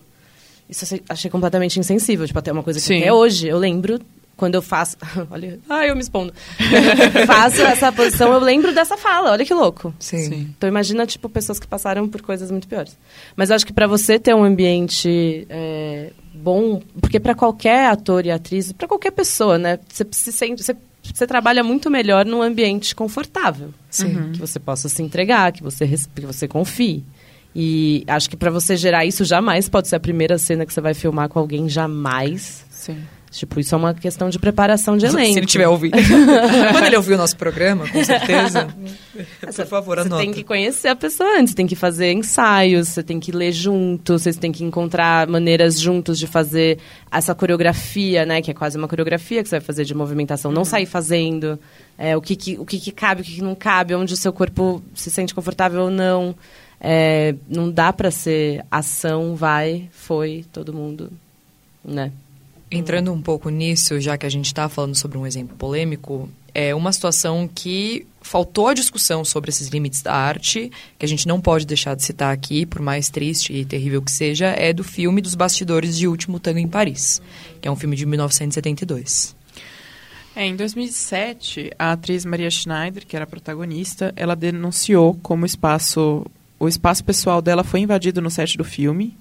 Isso 0.72 0.94
eu 0.94 1.00
achei- 1.08 1.30
completamente 1.30 1.78
insensível. 1.78 2.26
Tipo, 2.26 2.38
até 2.38 2.50
uma 2.50 2.62
coisa 2.62 2.80
que 2.80 2.86
Sim. 2.86 3.00
até 3.00 3.12
hoje 3.12 3.46
eu 3.46 3.58
lembro 3.58 4.00
quando 4.36 4.54
eu 4.54 4.62
faço. 4.62 4.96
olha, 5.30 5.58
ai, 5.68 5.90
eu 5.90 5.94
me 5.94 6.00
expondo. 6.00 6.32
faço 7.26 7.60
essa 7.62 7.92
posição, 7.92 8.32
eu 8.32 8.40
lembro 8.40 8.74
dessa 8.74 8.96
fala. 8.96 9.30
Olha 9.32 9.44
que 9.44 9.52
louco. 9.54 9.94
Sim. 9.98 10.18
Sim. 10.24 10.54
Então 10.56 10.68
imagina, 10.68 11.06
tipo, 11.06 11.28
pessoas 11.28 11.58
que 11.60 11.66
passaram 11.66 12.08
por 12.08 12.22
coisas 12.22 12.50
muito 12.50 12.66
piores. 12.66 12.96
Mas 13.36 13.50
eu 13.50 13.56
acho 13.56 13.66
que 13.66 13.72
pra 13.72 13.86
você 13.86 14.18
ter 14.18 14.34
um 14.34 14.42
ambiente 14.42 15.46
é, 15.50 16.10
bom, 16.34 16.80
porque 17.00 17.20
pra 17.20 17.34
qualquer 17.34 17.86
ator 17.86 18.24
e 18.24 18.30
atriz, 18.30 18.72
pra 18.72 18.88
qualquer 18.88 19.12
pessoa, 19.12 19.58
né? 19.58 19.78
Você 19.88 20.06
se 20.10 20.32
sente, 20.32 20.62
você, 20.64 20.74
você 21.12 21.26
trabalha 21.26 21.62
muito 21.62 21.90
melhor 21.90 22.24
num 22.24 22.40
ambiente 22.42 22.94
confortável. 22.94 23.68
Sim. 23.90 24.32
Que 24.32 24.38
você 24.40 24.58
possa 24.58 24.88
se 24.88 25.02
entregar, 25.02 25.52
que 25.52 25.62
você, 25.62 25.86
que 25.86 26.26
você 26.26 26.48
confie. 26.48 27.04
E 27.54 28.04
acho 28.06 28.30
que 28.30 28.36
pra 28.36 28.50
você 28.50 28.76
gerar 28.76 29.04
isso 29.04 29.24
jamais 29.24 29.68
pode 29.68 29.88
ser 29.88 29.96
a 29.96 30.00
primeira 30.00 30.38
cena 30.38 30.64
que 30.64 30.72
você 30.72 30.80
vai 30.80 30.94
filmar 30.94 31.28
com 31.28 31.38
alguém, 31.38 31.68
jamais. 31.68 32.64
Sim. 32.70 32.96
Tipo, 33.30 33.58
isso 33.60 33.74
é 33.74 33.78
uma 33.78 33.94
questão 33.94 34.28
de 34.28 34.38
preparação 34.38 34.94
de 34.98 35.06
elenco. 35.06 35.32
Se 35.32 35.38
ele 35.38 35.46
tiver 35.46 35.66
ouvido. 35.66 35.96
Quando 36.72 36.84
ele 36.84 36.96
ouvir 36.96 37.14
o 37.14 37.16
nosso 37.16 37.34
programa, 37.34 37.88
com 37.88 38.04
certeza. 38.04 38.68
Por 39.56 39.66
favor, 39.66 39.96
Você 39.96 40.06
anota. 40.06 40.22
tem 40.22 40.32
que 40.32 40.44
conhecer 40.44 40.88
a 40.88 40.96
pessoa 40.96 41.38
antes, 41.38 41.54
tem 41.54 41.66
que 41.66 41.74
fazer 41.74 42.12
ensaios, 42.12 42.88
você 42.88 43.02
tem 43.02 43.18
que 43.18 43.32
ler 43.32 43.50
junto, 43.52 44.18
vocês 44.18 44.36
têm 44.36 44.52
que 44.52 44.62
encontrar 44.62 45.26
maneiras 45.28 45.80
juntos 45.80 46.18
de 46.18 46.26
fazer 46.26 46.76
essa 47.10 47.34
coreografia, 47.34 48.26
né? 48.26 48.42
Que 48.42 48.50
é 48.50 48.54
quase 48.54 48.76
uma 48.76 48.86
coreografia 48.88 49.42
que 49.42 49.48
você 49.48 49.56
vai 49.56 49.64
fazer 49.64 49.84
de 49.86 49.94
movimentação, 49.94 50.50
Uhum. 50.50 50.56
não 50.58 50.64
sair 50.66 50.84
fazendo. 50.86 51.58
é, 51.96 52.14
o 52.16 52.20
que, 52.20 52.34
que- 52.36 52.58
o 52.58 52.66
que, 52.66 52.78
que 52.80 52.90
cabe, 52.92 53.22
o 53.22 53.24
que, 53.24 53.36
que 53.36 53.42
não 53.42 53.54
cabe, 53.54 53.94
onde 53.94 54.12
o 54.12 54.16
seu 54.16 54.32
corpo 54.32 54.82
se 54.94 55.10
sente 55.10 55.34
confortável 55.34 55.82
ou 55.84 55.90
não. 55.90 56.34
É, 56.84 57.36
não 57.48 57.70
dá 57.70 57.92
pra 57.92 58.10
ser 58.10 58.64
ação, 58.68 59.36
vai, 59.36 59.88
foi, 59.92 60.44
todo 60.52 60.74
mundo, 60.74 61.12
né? 61.84 62.10
Entrando 62.68 63.12
um 63.12 63.22
pouco 63.22 63.50
nisso, 63.50 64.00
já 64.00 64.18
que 64.18 64.26
a 64.26 64.28
gente 64.28 64.46
está 64.46 64.68
falando 64.68 64.96
sobre 64.96 65.16
um 65.16 65.24
exemplo 65.24 65.56
polêmico, 65.56 66.28
é 66.52 66.74
uma 66.74 66.92
situação 66.92 67.48
que 67.52 68.04
faltou 68.20 68.66
a 68.66 68.74
discussão 68.74 69.24
sobre 69.24 69.50
esses 69.50 69.68
limites 69.68 70.02
da 70.02 70.12
arte, 70.12 70.72
que 70.98 71.04
a 71.04 71.08
gente 71.08 71.28
não 71.28 71.40
pode 71.40 71.66
deixar 71.66 71.94
de 71.94 72.02
citar 72.02 72.32
aqui, 72.32 72.66
por 72.66 72.82
mais 72.82 73.08
triste 73.08 73.52
e 73.52 73.64
terrível 73.64 74.02
que 74.02 74.10
seja, 74.10 74.46
é 74.46 74.72
do 74.72 74.82
filme 74.82 75.20
dos 75.20 75.36
bastidores 75.36 75.96
de 75.96 76.08
Último 76.08 76.40
Tango 76.40 76.58
em 76.58 76.68
Paris, 76.68 77.22
que 77.60 77.68
é 77.68 77.70
um 77.70 77.76
filme 77.76 77.94
de 77.94 78.06
1972. 78.06 79.36
É, 80.34 80.46
em 80.46 80.56
2007, 80.56 81.72
a 81.78 81.92
atriz 81.92 82.24
Maria 82.24 82.50
Schneider, 82.50 83.06
que 83.06 83.14
era 83.14 83.24
a 83.24 83.28
protagonista, 83.28 84.12
ela 84.16 84.34
denunciou 84.34 85.14
como 85.22 85.44
espaço, 85.44 86.24
o 86.62 86.68
espaço 86.68 87.02
pessoal 87.02 87.42
dela 87.42 87.64
foi 87.64 87.80
invadido 87.80 88.22
no 88.22 88.30
set 88.30 88.56
do 88.56 88.62
filme 88.62 89.18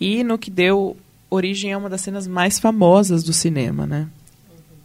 e 0.00 0.22
no 0.22 0.38
que 0.38 0.48
deu 0.48 0.96
origem 1.28 1.72
a 1.72 1.78
uma 1.78 1.90
das 1.90 2.02
cenas 2.02 2.28
mais 2.28 2.60
famosas 2.60 3.24
do 3.24 3.32
cinema, 3.32 3.84
né? 3.84 4.06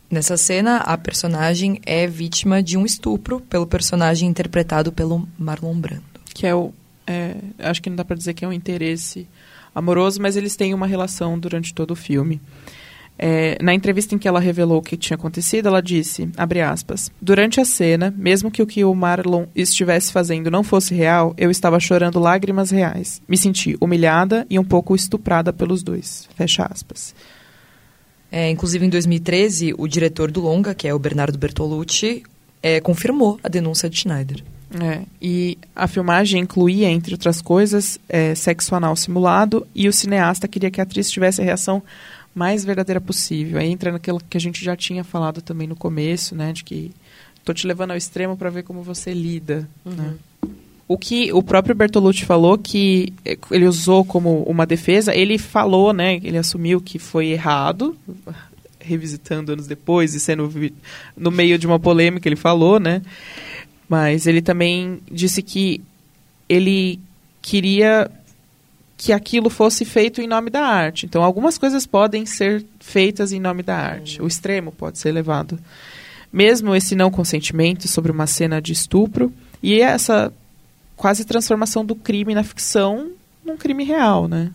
Nessa 0.09 0.35
cena, 0.35 0.77
a 0.77 0.97
personagem 0.97 1.79
é 1.85 2.07
vítima 2.07 2.63
de 2.63 2.77
um 2.77 2.83
estupro 2.83 3.41
pelo 3.41 3.67
personagem 3.67 4.27
interpretado 4.27 4.91
pelo 4.91 5.29
Marlon 5.37 5.75
Brando. 5.75 6.03
Que 6.33 6.47
é 6.47 6.55
o, 6.55 6.73
é, 7.05 7.35
acho 7.59 7.79
que 7.79 7.91
não 7.91 7.95
dá 7.95 8.03
pra 8.03 8.17
dizer 8.17 8.33
que 8.33 8.43
é 8.43 8.47
um 8.47 8.53
interesse 8.53 9.27
amoroso, 9.75 10.19
mas 10.19 10.35
eles 10.35 10.55
têm 10.55 10.73
uma 10.73 10.87
relação 10.87 11.37
durante 11.37 11.75
todo 11.75 11.91
o 11.91 11.95
filme. 11.95 12.41
É, 13.17 13.57
na 13.61 13.73
entrevista 13.73 14.15
em 14.15 14.17
que 14.17 14.27
ela 14.27 14.39
revelou 14.39 14.79
o 14.79 14.81
que 14.81 14.97
tinha 14.97 15.15
acontecido, 15.15 15.67
ela 15.67 15.81
disse, 15.81 16.29
aspas, 16.67 17.11
durante 17.21 17.61
a 17.61 17.65
cena, 17.65 18.13
mesmo 18.17 18.49
que 18.49 18.61
o 18.61 18.67
que 18.67 18.83
o 18.83 18.93
Marlon 18.93 19.45
estivesse 19.55 20.11
fazendo 20.11 20.49
não 20.49 20.63
fosse 20.63 20.93
real, 20.95 21.33
eu 21.37 21.51
estava 21.51 21.79
chorando 21.79 22.19
lágrimas 22.19 22.71
reais. 22.71 23.21
Me 23.27 23.37
senti 23.37 23.77
humilhada 23.79 24.45
e 24.49 24.57
um 24.57 24.63
pouco 24.63 24.95
estuprada 24.95 25.53
pelos 25.53 25.83
dois. 25.83 26.27
Fecha 26.35 26.65
aspas. 26.65 27.13
É, 28.31 28.49
inclusive, 28.49 28.85
em 28.85 28.89
2013, 28.89 29.75
o 29.77 29.87
diretor 29.87 30.31
do 30.31 30.41
longa, 30.41 30.73
que 30.73 30.87
é 30.87 30.93
o 30.93 30.97
Bernardo 30.97 31.37
Bertolucci, 31.37 32.23
é, 32.63 32.81
confirmou 32.81 33.39
a 33.43 33.47
denúncia 33.47 33.87
de 33.87 33.97
Schneider. 33.97 34.43
É, 34.81 35.03
e 35.21 35.55
a 35.75 35.87
filmagem 35.87 36.41
incluía, 36.41 36.89
entre 36.89 37.13
outras 37.13 37.43
coisas, 37.43 37.99
é, 38.09 38.33
sexo 38.33 38.73
anal 38.73 38.95
simulado 38.95 39.67
e 39.75 39.87
o 39.87 39.93
cineasta 39.93 40.47
queria 40.47 40.71
que 40.71 40.81
a 40.81 40.83
atriz 40.83 41.11
tivesse 41.11 41.41
a 41.41 41.43
reação 41.43 41.83
mais 42.33 42.65
verdadeira 42.65 42.99
possível. 42.99 43.59
Aí 43.59 43.69
entra 43.69 43.91
naquilo 43.91 44.21
que 44.29 44.37
a 44.37 44.39
gente 44.39 44.63
já 44.63 44.75
tinha 44.75 45.03
falado 45.03 45.41
também 45.41 45.67
no 45.67 45.75
começo, 45.75 46.35
né, 46.35 46.51
de 46.51 46.63
que 46.63 46.91
tô 47.43 47.53
te 47.53 47.67
levando 47.67 47.91
ao 47.91 47.97
extremo 47.97 48.37
para 48.37 48.49
ver 48.49 48.63
como 48.63 48.81
você 48.81 49.13
lida, 49.13 49.67
né? 49.85 50.15
O 50.87 50.97
que 50.97 51.31
o 51.31 51.41
próprio 51.41 51.73
Bertolucci 51.73 52.25
falou 52.25 52.57
que 52.57 53.13
eh, 53.23 53.37
ele 53.51 53.65
usou 53.65 54.03
como 54.03 54.43
uma 54.43 54.65
defesa, 54.65 55.15
ele 55.15 55.37
falou, 55.37 55.93
né, 55.93 56.15
ele 56.23 56.37
assumiu 56.37 56.81
que 56.81 56.99
foi 56.99 57.27
errado, 57.27 57.95
revisitando 58.79 59.53
anos 59.53 59.65
depois 59.65 60.13
e 60.13 60.19
sendo 60.19 60.51
no 61.15 61.31
meio 61.31 61.57
de 61.57 61.65
uma 61.65 61.79
polêmica 61.79 62.27
ele 62.27 62.35
falou, 62.35 62.79
né? 62.79 63.01
Mas 63.87 64.27
ele 64.27 64.41
também 64.41 64.99
disse 65.09 65.41
que 65.41 65.81
ele 66.49 66.99
queria 67.41 68.09
que 69.03 69.11
aquilo 69.11 69.49
fosse 69.49 69.83
feito 69.83 70.21
em 70.21 70.27
nome 70.27 70.49
da 70.49 70.61
arte. 70.61 71.05
Então, 71.05 71.21
algumas 71.21 71.57
coisas 71.57 71.85
podem 71.85 72.25
ser 72.25 72.65
feitas 72.79 73.33
em 73.33 73.39
nome 73.39 73.61
da 73.61 73.75
arte. 73.75 74.21
O 74.21 74.27
extremo 74.27 74.71
pode 74.71 74.97
ser 74.97 75.11
levado. 75.11 75.59
Mesmo 76.31 76.73
esse 76.73 76.95
não 76.95 77.11
consentimento 77.11 77.85
sobre 77.85 78.13
uma 78.13 78.25
cena 78.25 78.61
de 78.61 78.71
estupro 78.71 79.33
e 79.61 79.81
essa 79.81 80.31
quase 80.95 81.25
transformação 81.25 81.83
do 81.83 81.95
crime 81.95 82.33
na 82.33 82.45
ficção 82.45 83.11
num 83.43 83.57
crime 83.57 83.83
real, 83.83 84.29
né? 84.29 84.51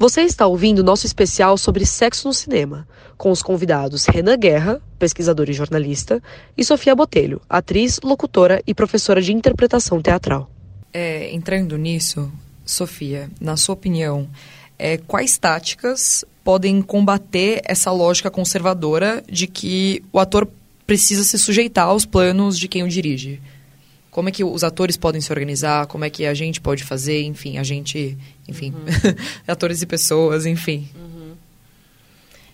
Você 0.00 0.22
está 0.22 0.48
ouvindo 0.48 0.80
o 0.80 0.84
nosso 0.84 1.06
especial 1.06 1.56
sobre 1.56 1.86
sexo 1.86 2.26
no 2.26 2.34
cinema, 2.34 2.88
com 3.16 3.30
os 3.30 3.40
convidados 3.40 4.06
Renan 4.06 4.36
Guerra, 4.36 4.82
pesquisador 4.98 5.48
e 5.48 5.52
jornalista, 5.52 6.20
e 6.58 6.64
Sofia 6.64 6.96
Botelho, 6.96 7.40
atriz, 7.48 8.00
locutora 8.02 8.60
e 8.66 8.74
professora 8.74 9.22
de 9.22 9.32
interpretação 9.32 10.02
teatral. 10.02 10.50
É, 10.92 11.32
entrando 11.32 11.78
nisso, 11.78 12.28
Sofia, 12.64 13.30
na 13.40 13.56
sua 13.56 13.74
opinião, 13.74 14.28
é, 14.78 14.96
quais 14.96 15.38
táticas 15.38 16.24
podem 16.42 16.82
combater 16.82 17.60
essa 17.64 17.90
lógica 17.92 18.30
conservadora 18.30 19.22
de 19.30 19.46
que 19.46 20.02
o 20.12 20.18
ator 20.18 20.48
precisa 20.86 21.24
se 21.24 21.38
sujeitar 21.38 21.86
aos 21.86 22.04
planos 22.04 22.58
de 22.58 22.68
quem 22.68 22.82
o 22.82 22.88
dirige? 22.88 23.40
Como 24.10 24.28
é 24.28 24.32
que 24.32 24.44
os 24.44 24.62
atores 24.62 24.96
podem 24.96 25.20
se 25.20 25.32
organizar? 25.32 25.86
Como 25.86 26.04
é 26.04 26.10
que 26.10 26.26
a 26.26 26.34
gente 26.34 26.60
pode 26.60 26.84
fazer? 26.84 27.22
Enfim, 27.22 27.56
a 27.56 27.62
gente, 27.62 28.18
enfim, 28.46 28.74
atores 29.48 29.80
e 29.80 29.86
pessoas, 29.86 30.44
enfim. 30.44 30.86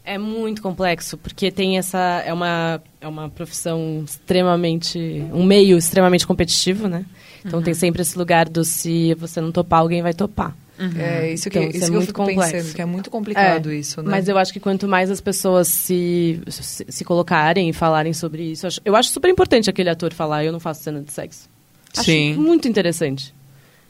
É 0.09 0.19
muito 0.19 0.63
complexo, 0.63 1.17
porque 1.19 1.51
tem 1.51 1.77
essa. 1.79 2.23
É 2.25 2.33
uma, 2.33 2.81
é 3.01 3.07
uma 3.07 3.29
profissão 3.29 4.03
extremamente. 4.05 4.99
um 5.33 5.45
meio 5.45 5.77
extremamente 5.77 6.27
competitivo, 6.27 6.89
né? 6.89 7.05
Então 7.45 7.59
Uhum. 7.59 7.65
tem 7.65 7.75
sempre 7.75 8.03
esse 8.03 8.17
lugar 8.17 8.49
do 8.49 8.65
se 8.65 9.15
você 9.15 9.41
não 9.41 9.53
topar, 9.53 9.81
alguém 9.81 10.03
vai 10.03 10.15
topar. 10.15 10.57
É 10.97 11.33
isso 11.33 11.51
que, 11.51 11.59
Então, 11.59 11.69
isso 11.71 11.77
isso 11.79 11.85
é 11.85 11.89
que 11.89 11.93
eu 11.93 11.97
muito 11.97 12.07
fico 12.07 12.25
complexo. 12.25 12.53
pensando, 12.53 12.75
que 12.75 12.83
é 12.83 12.85
muito 12.85 13.11
complicado 13.11 13.71
É, 13.71 13.75
isso, 13.77 14.01
né? 14.01 14.09
Mas 14.11 14.29
eu 14.29 14.39
acho 14.39 14.53
que 14.53 14.61
quanto 14.61 14.87
mais 14.87 15.11
as 15.11 15.21
pessoas 15.21 15.67
se, 15.69 16.41
se, 16.49 16.87
se 16.89 17.05
colocarem 17.05 17.69
e 17.69 17.73
falarem 17.73 18.13
sobre 18.13 18.45
isso, 18.53 18.65
eu 18.65 18.69
acho, 18.69 18.81
eu 18.85 18.97
acho 18.97 19.11
super 19.11 19.29
importante 19.29 19.69
aquele 19.69 19.91
ator 19.91 20.13
falar, 20.15 20.45
eu 20.45 20.53
não 20.53 20.61
faço 20.61 20.83
cena 20.85 21.01
de 21.01 21.13
sexo. 21.13 21.49
Acho 21.97 22.05
Sim. 22.05 22.35
muito 22.35 22.69
interessante. 22.69 23.35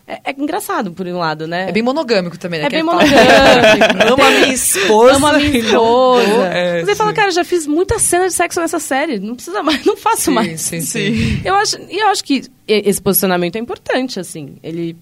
É, 0.08 0.20
é 0.30 0.34
engraçado, 0.38 0.90
por 0.90 1.06
um 1.06 1.18
lado, 1.18 1.46
né? 1.46 1.68
É 1.68 1.72
bem 1.72 1.82
monogâmico 1.82 2.38
também, 2.38 2.60
né? 2.60 2.66
É 2.66 2.70
Que 2.70 2.76
bem 2.76 2.82
monogâmico. 2.82 3.12
Ama 4.14 4.26
a 4.26 4.30
minha 4.30 4.54
esposa. 4.54 5.16
Ama 5.16 5.30
a 5.30 5.32
minha 5.34 5.58
esposa. 5.58 5.72
dou. 5.72 6.44
É, 6.46 6.94
fala, 6.94 7.10
sim. 7.10 7.16
cara, 7.16 7.30
já 7.30 7.44
fiz 7.44 7.66
muita 7.66 7.98
cena 7.98 8.26
de 8.26 8.32
sexo 8.32 8.58
nessa 8.58 8.78
série. 8.78 9.18
Não 9.20 9.34
precisa 9.34 9.62
mais, 9.62 9.84
não 9.84 9.98
faço 9.98 10.22
Sim, 10.22 10.30
mais. 10.30 10.60
sim, 10.62 10.80
sim. 10.80 11.40
Eu 11.44 11.54
acho, 11.56 11.76
e 11.90 11.98
eu 11.98 12.08
acho 12.08 12.24
que 12.24 12.42
esse 12.66 13.02
posicionamento 13.02 13.56
é 13.56 13.58
importante, 13.58 14.18
assim. 14.18 14.56
Ele. 14.62 14.96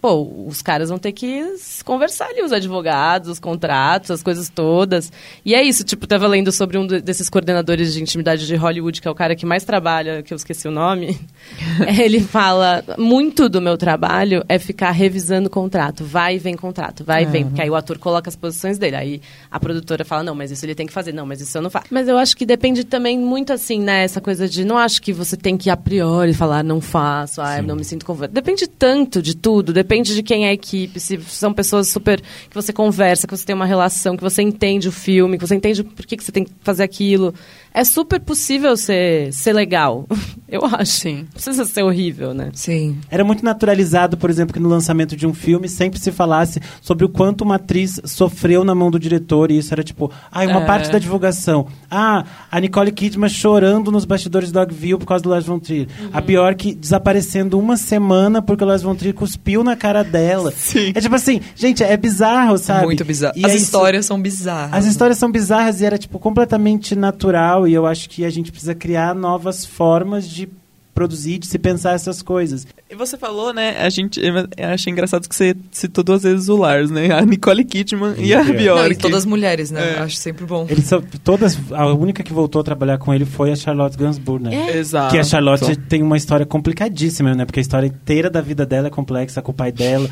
Pô, 0.00 0.22
os 0.46 0.62
caras 0.62 0.88
vão 0.88 0.98
ter 0.98 1.12
que 1.12 1.44
conversar 1.84 2.26
ali, 2.26 2.42
os 2.42 2.52
advogados, 2.52 3.28
os 3.28 3.38
contratos, 3.38 4.10
as 4.10 4.22
coisas 4.22 4.48
todas. 4.48 5.12
E 5.44 5.54
é 5.54 5.62
isso, 5.62 5.84
tipo, 5.84 6.06
tava 6.06 6.26
lendo 6.26 6.50
sobre 6.50 6.78
um 6.78 6.86
de- 6.86 7.00
desses 7.02 7.28
coordenadores 7.28 7.92
de 7.92 8.00
intimidade 8.02 8.46
de 8.46 8.56
Hollywood, 8.56 9.00
que 9.00 9.06
é 9.06 9.10
o 9.10 9.14
cara 9.14 9.36
que 9.36 9.44
mais 9.44 9.62
trabalha, 9.64 10.22
que 10.22 10.32
eu 10.32 10.36
esqueci 10.36 10.66
o 10.66 10.70
nome. 10.70 11.18
Ele 12.02 12.20
fala, 12.20 12.82
muito 12.96 13.48
do 13.48 13.60
meu 13.60 13.76
trabalho 13.76 14.44
é 14.48 14.58
ficar 14.58 14.90
revisando 14.90 15.48
o 15.48 15.50
contrato. 15.50 16.04
Vai 16.04 16.36
e 16.36 16.38
vem 16.38 16.56
contrato, 16.56 17.04
vai 17.04 17.24
e 17.24 17.26
vem. 17.26 17.44
Porque 17.44 17.60
aí 17.60 17.68
o 17.68 17.74
ator 17.74 17.98
coloca 17.98 18.28
as 18.30 18.36
posições 18.36 18.78
dele. 18.78 18.96
Aí 18.96 19.20
a 19.50 19.60
produtora 19.60 20.04
fala, 20.04 20.22
não, 20.22 20.34
mas 20.34 20.50
isso 20.50 20.64
ele 20.64 20.74
tem 20.74 20.86
que 20.86 20.92
fazer. 20.92 21.12
Não, 21.12 21.26
mas 21.26 21.40
isso 21.42 21.56
eu 21.58 21.62
não 21.62 21.68
faço. 21.70 21.86
Mas 21.90 22.08
eu 22.08 22.16
acho 22.16 22.34
que 22.36 22.46
depende 22.46 22.84
também 22.84 23.18
muito 23.18 23.52
assim, 23.52 23.80
né? 23.80 24.04
Essa 24.04 24.20
coisa 24.20 24.48
de, 24.48 24.64
não 24.64 24.78
acho 24.78 25.02
que 25.02 25.12
você 25.12 25.36
tem 25.36 25.56
que 25.58 25.68
a 25.68 25.76
priori 25.76 26.32
falar, 26.32 26.62
não 26.64 26.80
faço, 26.80 27.40
ah, 27.42 27.60
não 27.60 27.76
me 27.76 27.84
sinto 27.84 28.06
confortável. 28.06 28.32
Depende 28.34 28.66
tanto 28.66 29.20
de 29.20 29.36
tudo. 29.36 29.72
Depende 29.74 29.89
de 30.14 30.22
quem 30.22 30.46
é 30.46 30.50
a 30.50 30.52
equipe, 30.52 31.00
se 31.00 31.20
são 31.22 31.52
pessoas 31.52 31.88
super... 31.88 32.20
que 32.20 32.54
você 32.54 32.72
conversa, 32.72 33.26
que 33.26 33.36
você 33.36 33.44
tem 33.44 33.54
uma 33.54 33.66
relação, 33.66 34.16
que 34.16 34.22
você 34.22 34.42
entende 34.42 34.88
o 34.88 34.92
filme, 34.92 35.36
que 35.36 35.46
você 35.46 35.54
entende 35.54 35.82
por 35.82 36.06
que, 36.06 36.16
que 36.16 36.24
você 36.24 36.32
tem 36.32 36.44
que 36.44 36.52
fazer 36.62 36.82
aquilo. 36.82 37.34
É 37.72 37.84
super 37.84 38.20
possível 38.20 38.76
ser, 38.76 39.32
ser 39.32 39.52
legal. 39.52 40.06
Eu 40.50 40.64
acho. 40.66 40.90
Sim. 40.92 41.16
Não 41.18 41.24
precisa 41.34 41.64
ser 41.64 41.84
horrível, 41.84 42.34
né? 42.34 42.50
Sim. 42.54 42.98
Era 43.08 43.22
muito 43.22 43.44
naturalizado, 43.44 44.16
por 44.16 44.28
exemplo, 44.28 44.52
que 44.52 44.58
no 44.58 44.68
lançamento 44.68 45.14
de 45.16 45.24
um 45.24 45.32
filme 45.32 45.68
sempre 45.68 46.00
se 46.00 46.10
falasse 46.10 46.60
sobre 46.82 47.04
o 47.04 47.08
quanto 47.08 47.42
uma 47.42 47.54
atriz 47.54 48.00
sofreu 48.04 48.64
na 48.64 48.74
mão 48.74 48.90
do 48.90 48.98
diretor, 48.98 49.52
e 49.52 49.58
isso 49.58 49.72
era 49.72 49.84
tipo, 49.84 50.10
ah, 50.32 50.42
uma 50.42 50.62
É. 50.62 50.64
parte 50.66 50.90
da 50.90 50.98
divulgação. 50.98 51.68
Ah, 51.88 52.24
a 52.50 52.58
Nicole 52.58 52.90
Kidman 52.90 53.28
chorando 53.28 53.92
nos 53.92 54.04
bastidores 54.04 54.50
do 54.50 54.58
Dogville 54.58 54.98
por 54.98 55.06
causa 55.06 55.22
do 55.22 55.30
Lars 55.30 55.46
von 55.46 55.60
Trier. 55.60 55.86
A 56.12 56.20
Bjork 56.20 56.74
desaparecendo 56.74 57.56
uma 57.56 57.76
semana 57.76 58.42
porque 58.42 58.64
o 58.64 58.66
Lars 58.66 58.82
von 58.82 58.96
Trier 58.96 59.14
cuspiu 59.14 59.62
na 59.62 59.76
cara 59.76 60.02
dela. 60.02 60.50
Sim. 60.50 60.90
É 60.96 61.00
tipo 61.00 61.14
assim, 61.14 61.40
gente, 61.54 61.84
é 61.84 61.96
bizarro, 61.96 62.58
sabe? 62.58 62.86
Muito 62.86 63.04
bizarro. 63.04 63.34
E 63.36 63.46
As 63.46 63.52
é 63.52 63.54
isso- 63.54 63.66
histórias 63.66 64.04
são 64.04 64.20
bizarras. 64.20 64.72
as 64.72 64.84
histórias 64.86 65.16
são 65.16 65.30
bizarras 65.30 65.80
e 65.80 65.84
era 65.84 65.96
tipo 65.96 66.18
completamente 66.18 66.96
natural 66.96 67.59
e 67.66 67.72
eu 67.72 67.86
acho 67.86 68.08
que 68.08 68.24
a 68.24 68.30
gente 68.30 68.50
precisa 68.50 68.74
criar 68.74 69.14
novas 69.14 69.64
formas 69.64 70.28
de 70.28 70.48
produzir, 70.94 71.38
de 71.38 71.46
se 71.46 71.58
pensar 71.58 71.92
essas 71.92 72.22
coisas. 72.22 72.66
E 72.90 72.94
você 72.94 73.16
falou, 73.16 73.52
né? 73.52 73.76
A 73.78 73.88
gente 73.88 74.20
eu 74.20 74.34
achei 74.72 74.92
engraçado 74.92 75.28
que 75.28 75.34
você 75.34 75.54
citou 75.70 76.02
duas 76.02 76.22
vezes 76.22 76.48
o 76.48 76.56
Lars, 76.56 76.90
né? 76.90 77.12
A 77.12 77.22
Nicole 77.22 77.64
Kidman 77.64 78.14
e 78.18 78.34
a 78.34 78.42
Não, 78.42 78.50
e 78.50 78.56
Bjork. 78.56 78.82
Não, 78.82 78.90
e 78.90 78.96
todas 78.96 79.18
as 79.18 79.26
mulheres, 79.26 79.70
né? 79.70 79.96
É. 79.96 79.98
Acho 80.00 80.16
sempre 80.16 80.44
bom. 80.44 80.66
Eles 80.68 80.84
são 80.84 81.02
todas 81.22 81.58
a 81.72 81.86
única 81.86 82.22
que 82.22 82.32
voltou 82.32 82.60
a 82.60 82.64
trabalhar 82.64 82.98
com 82.98 83.14
ele 83.14 83.24
foi 83.24 83.52
a 83.52 83.56
Charlotte 83.56 83.96
Gainsbourg, 83.96 84.42
né? 84.42 84.76
Exato. 84.76 85.12
Que 85.12 85.18
a 85.18 85.24
Charlotte 85.24 85.76
tem 85.76 86.02
uma 86.02 86.16
história 86.16 86.44
complicadíssima, 86.44 87.34
né? 87.34 87.44
Porque 87.44 87.60
a 87.60 87.62
história 87.62 87.86
inteira 87.86 88.28
da 88.28 88.40
vida 88.40 88.66
dela 88.66 88.88
é 88.88 88.90
complexa 88.90 89.40
com 89.40 89.52
o 89.52 89.54
pai 89.54 89.72
dela. 89.72 90.08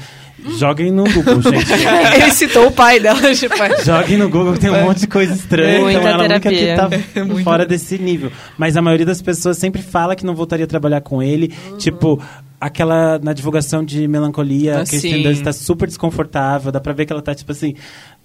Joguem 0.57 0.93
no 0.93 1.05
Google, 1.05 1.43
gente. 1.43 1.73
Ele 2.15 2.31
citou 2.31 2.69
o 2.69 2.71
pai 2.71 3.01
dela, 3.01 3.35
tipo, 3.35 3.61
é. 3.61 3.85
Joguem 3.85 4.17
no 4.19 4.29
Google 4.29 4.53
que 4.53 4.61
tem 4.61 4.71
um 4.71 4.85
monte 4.85 5.01
de 5.01 5.07
coisa 5.09 5.35
estranha. 5.35 5.81
Muita 5.81 5.99
então 5.99 6.11
ela 6.11 6.23
é 6.23 6.27
a 6.27 6.31
única 6.31 6.51
que 6.51 6.57
terapia. 6.57 6.99
tá 6.99 7.43
fora 7.43 7.67
desse 7.67 7.99
nível. 7.99 8.31
Mas 8.57 8.77
a 8.77 8.83
maioria 8.83 9.07
das 9.07 9.21
pessoas 9.21 9.59
sempre 9.59 9.83
fala 9.83 10.15
que 10.15 10.25
não 10.25 10.35
voltaria 10.35 10.65
a 10.65 10.68
trabalhar 10.69 11.01
com 11.01 11.23
ele. 11.23 11.53
Tipo, 11.79 12.23
aquela 12.61 13.19
na 13.19 13.33
divulgação 13.33 13.85
de 13.85 14.07
melancolia, 14.09 14.79
Ah, 14.79 14.83
a 14.83 14.85
Kristen 14.85 15.15
sim. 15.15 15.23
Dunst 15.23 15.43
tá 15.43 15.53
super 15.53 15.87
desconfortável. 15.87 16.71
Dá 16.73 16.81
pra 16.81 16.93
ver 16.93 17.07
que 17.07 17.13
ela 17.13 17.23
tá 17.23 17.35
tipo 17.35 17.53
assim, 17.53 17.75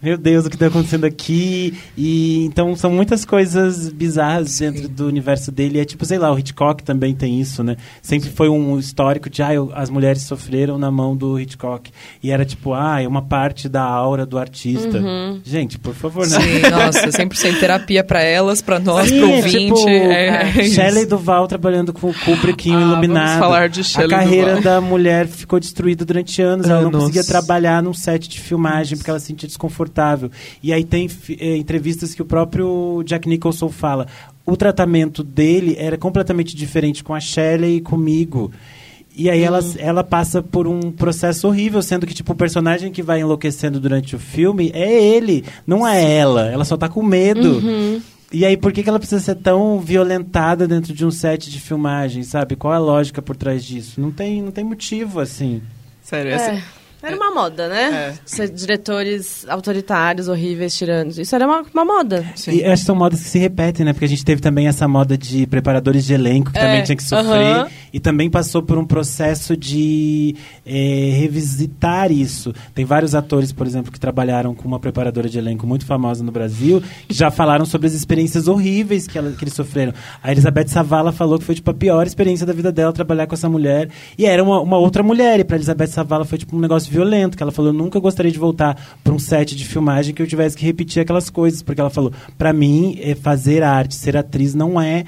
meu 0.04 0.18
Deus, 0.18 0.46
o 0.46 0.50
que 0.50 0.58
tá 0.58 0.68
acontecendo 0.68 1.06
aqui? 1.06 1.74
E 1.98 2.44
então 2.46 2.76
são 2.76 2.92
muitas 2.92 3.24
coisas 3.24 3.90
bizarras 3.90 4.60
dentro 4.60 4.88
do 4.90 5.08
universo 5.08 5.52
dele. 5.52 5.80
É 5.80 5.86
tipo, 5.86 6.06
sei 6.06 6.18
lá, 6.18 6.32
o 6.32 6.38
Hitchcock 6.38 6.84
também 6.84 7.16
tem 7.16 7.40
isso, 7.40 7.64
né? 7.64 7.78
Sempre 8.02 8.30
foi 8.30 8.50
um 8.50 8.78
histórico 8.78 9.30
de, 9.30 9.42
ah, 9.42 9.54
eu- 9.54 9.72
as 9.74 9.90
mulheres 9.90 10.24
sofreram 10.24 10.78
na 10.78 10.92
mão 10.92 11.16
do 11.16 11.40
Hitchcock. 11.40 11.90
E 12.22 12.32
era 12.32 12.44
tipo, 12.44 12.74
ah, 12.74 13.02
é 13.02 13.08
uma 13.08 13.22
parte 13.22 13.70
da 13.70 13.82
aura 13.84 14.26
do 14.26 14.38
artista. 14.38 15.02
Gente, 15.44 15.80
por 15.80 15.94
favor, 15.94 16.28
né? 16.28 16.40
Sim, 16.40 16.60
nossa, 16.70 17.08
100% 17.12 17.60
terapia 17.60 18.04
pra 18.04 18.22
elas, 18.22 18.62
pra 18.62 18.80
nós, 18.80 19.08
Sim, 19.10 19.20
pro 19.20 19.30
é 19.30 19.36
ouvinte. 19.38 19.58
tipo, 19.76 19.90
é, 19.90 20.28
é. 20.60 20.64
Shelley 20.66 21.06
Duval 21.06 21.48
trabalhando 21.48 21.94
com 21.94 22.10
o 22.10 22.14
Kubrick 22.14 22.70
em 22.70 22.76
Ah, 22.76 22.82
Iluminado. 22.82 23.40
falar 23.40 23.70
de 23.70 23.84
Shelley 23.84 24.14
A 24.14 24.20
carreira 24.20 24.56
Duvall. 24.56 24.64
da 24.64 24.82
mulher 24.82 25.28
ficou 25.28 25.60
destruída 25.60 26.04
durante 26.04 26.42
anos. 26.42 26.68
Ela 26.68 26.82
não 26.82 26.92
nossa. 26.92 27.06
conseguia 27.06 27.24
trabalhar 27.24 27.82
num 27.82 27.94
set 27.94 28.28
de 28.28 28.40
filmagem 28.42 28.98
porque 28.98 29.10
ela 29.10 29.20
se 29.20 29.28
sentia 29.28 29.48
desconfortável. 29.48 29.93
E 30.62 30.74
aí 30.74 30.84
tem 30.84 31.10
eh, 31.40 31.58
entrevistas 31.58 32.14
que 32.16 32.22
o 32.22 32.26
próprio 32.26 33.04
Jack 33.06 33.28
Nicholson 33.28 33.70
fala. 33.70 34.08
O 34.46 34.58
tratamento 34.58 35.24
dele 35.24 35.76
era 35.80 35.98
completamente 35.98 36.56
diferente 36.56 37.04
com 37.04 37.14
a 37.14 37.20
Shelley 37.20 37.78
e 37.78 37.82
comigo. 37.82 38.52
E 39.16 39.30
aí 39.30 39.42
ela, 39.44 39.60
ela 39.78 40.04
passa 40.04 40.42
por 40.42 40.66
um 40.68 40.92
processo 40.92 41.48
horrível, 41.48 41.82
sendo 41.84 42.08
que, 42.08 42.14
tipo, 42.16 42.34
o 42.34 42.36
personagem 42.36 42.92
que 42.92 43.04
vai 43.04 43.22
enlouquecendo 43.22 43.80
durante 43.80 44.16
o 44.16 44.20
filme 44.20 44.72
é 44.74 44.92
ele, 45.16 45.46
não 45.68 45.88
é 45.88 46.04
ela. 46.16 46.48
Ela 46.50 46.66
só 46.66 46.76
tá 46.76 46.90
com 46.90 47.04
medo. 47.04 47.62
E 48.32 48.44
aí, 48.44 48.58
por 48.58 48.74
que, 48.74 48.82
que 48.82 48.90
ela 48.90 48.98
precisa 48.98 49.22
ser 49.22 49.36
tão 49.36 49.80
violentada 49.80 50.68
dentro 50.68 50.92
de 50.92 51.06
um 51.06 51.12
set 51.12 51.52
de 51.52 51.60
filmagem, 51.62 52.24
sabe? 52.24 52.56
Qual 52.56 52.74
é 52.74 52.78
a 52.78 52.80
lógica 52.80 53.22
por 53.22 53.36
trás 53.36 53.64
disso? 53.64 54.02
Não 54.02 54.10
tem, 54.12 54.42
não 54.42 54.52
tem 54.52 54.64
motivo, 54.64 55.20
assim. 55.20 55.62
Sério, 56.02 56.32
É, 56.32 56.34
essa- 56.34 56.64
Era 57.04 57.16
uma 57.18 57.32
moda, 57.32 57.68
né? 57.68 58.14
É. 58.14 58.14
Ser 58.26 58.50
diretores 58.50 59.46
autoritários, 59.50 60.30
horríveis, 60.30 60.76
tiranos. 60.76 61.20
Isso 61.20 61.36
era 61.36 61.46
uma, 61.46 61.64
uma 61.74 61.84
moda. 61.84 62.26
E 62.48 62.64
acho 62.64 62.82
que 62.82 62.86
são 62.86 62.96
modas 62.96 63.22
que 63.22 63.28
se 63.30 63.38
repetem, 63.38 63.86
né? 63.86 63.92
Porque 63.92 64.06
a 64.06 64.10
gente 64.10 64.24
teve 64.24 64.42
também 64.42 64.68
essa 64.68 64.88
moda 64.88 65.18
de 65.18 65.46
preparadores 65.46 66.06
de 66.06 66.14
elenco, 66.14 66.52
que 66.52 66.58
É, 66.58 66.62
também 66.62 66.84
tinha 66.84 66.96
que 66.96 67.04
sofrer. 67.04 67.68
E 67.94 68.00
também 68.00 68.28
passou 68.28 68.64
por 68.64 68.76
um 68.78 68.86
processo 68.86 69.56
de 69.56 70.36
eh, 70.66 71.12
revisitar 71.20 72.12
isso. 72.12 72.52
Tem 72.74 72.84
vários 72.86 73.14
atores, 73.14 73.52
por 73.52 73.68
exemplo, 73.68 73.92
que 73.92 74.00
trabalharam 74.00 74.56
com 74.56 74.68
uma 74.68 74.80
preparadora 74.80 75.30
de 75.30 75.38
elenco 75.38 75.68
muito 75.68 75.86
famosa 75.86 76.24
no 76.24 76.32
Brasil, 76.32 76.82
que 77.08 77.14
já 77.14 77.30
falaram 77.30 77.66
sobre 77.66 77.86
as 77.86 77.94
experiências 77.94 78.48
horríveis 78.48 79.06
que, 79.08 79.16
ela- 79.18 79.32
que 79.32 79.44
eles 79.44 79.54
sofreram. 79.54 79.94
A 80.24 80.32
Elizabeth 80.32 80.68
Savala 80.70 81.12
falou 81.12 81.38
que 81.38 81.46
foi 81.46 81.54
tipo 81.54 81.70
a 81.70 81.74
pior 81.74 82.08
experiência 82.08 82.46
da 82.48 82.54
vida 82.54 82.72
dela 82.72 82.92
trabalhar 82.92 83.28
com 83.28 83.36
essa 83.36 83.48
mulher. 83.48 83.90
E 84.18 84.26
era 84.26 84.44
uma, 84.44 84.60
uma 84.60 84.78
outra 84.78 85.04
mulher. 85.04 85.40
E 85.40 85.44
pra 85.44 85.56
Elizabeth 85.58 85.88
Savala 85.88 86.26
foi 86.26 86.40
tipo 86.40 86.56
um 86.58 86.60
negócio 86.60 86.92
violento, 86.92 87.38
que 87.38 87.44
ela 87.44 87.52
falou, 87.52 87.70
eu 87.72 87.78
nunca 87.78 88.00
gostaria 88.00 88.32
de 88.32 88.40
voltar 88.40 88.76
pra 89.04 89.14
um 89.14 89.20
set 89.20 89.56
de 89.56 89.66
filmagem 89.66 90.16
que 90.16 90.22
eu 90.22 90.28
tivesse 90.28 90.58
que 90.58 90.66
repetir 90.66 91.02
aquelas 91.04 91.30
coisas. 91.30 91.62
Porque 91.62 91.80
ela 91.80 91.92
falou, 91.92 92.12
pra 92.40 92.52
mim, 92.54 92.98
eh, 93.02 93.14
fazer 93.14 93.62
arte, 93.62 93.94
ser 93.94 94.18
atriz 94.18 94.56
não 94.56 94.82
é 94.82 95.04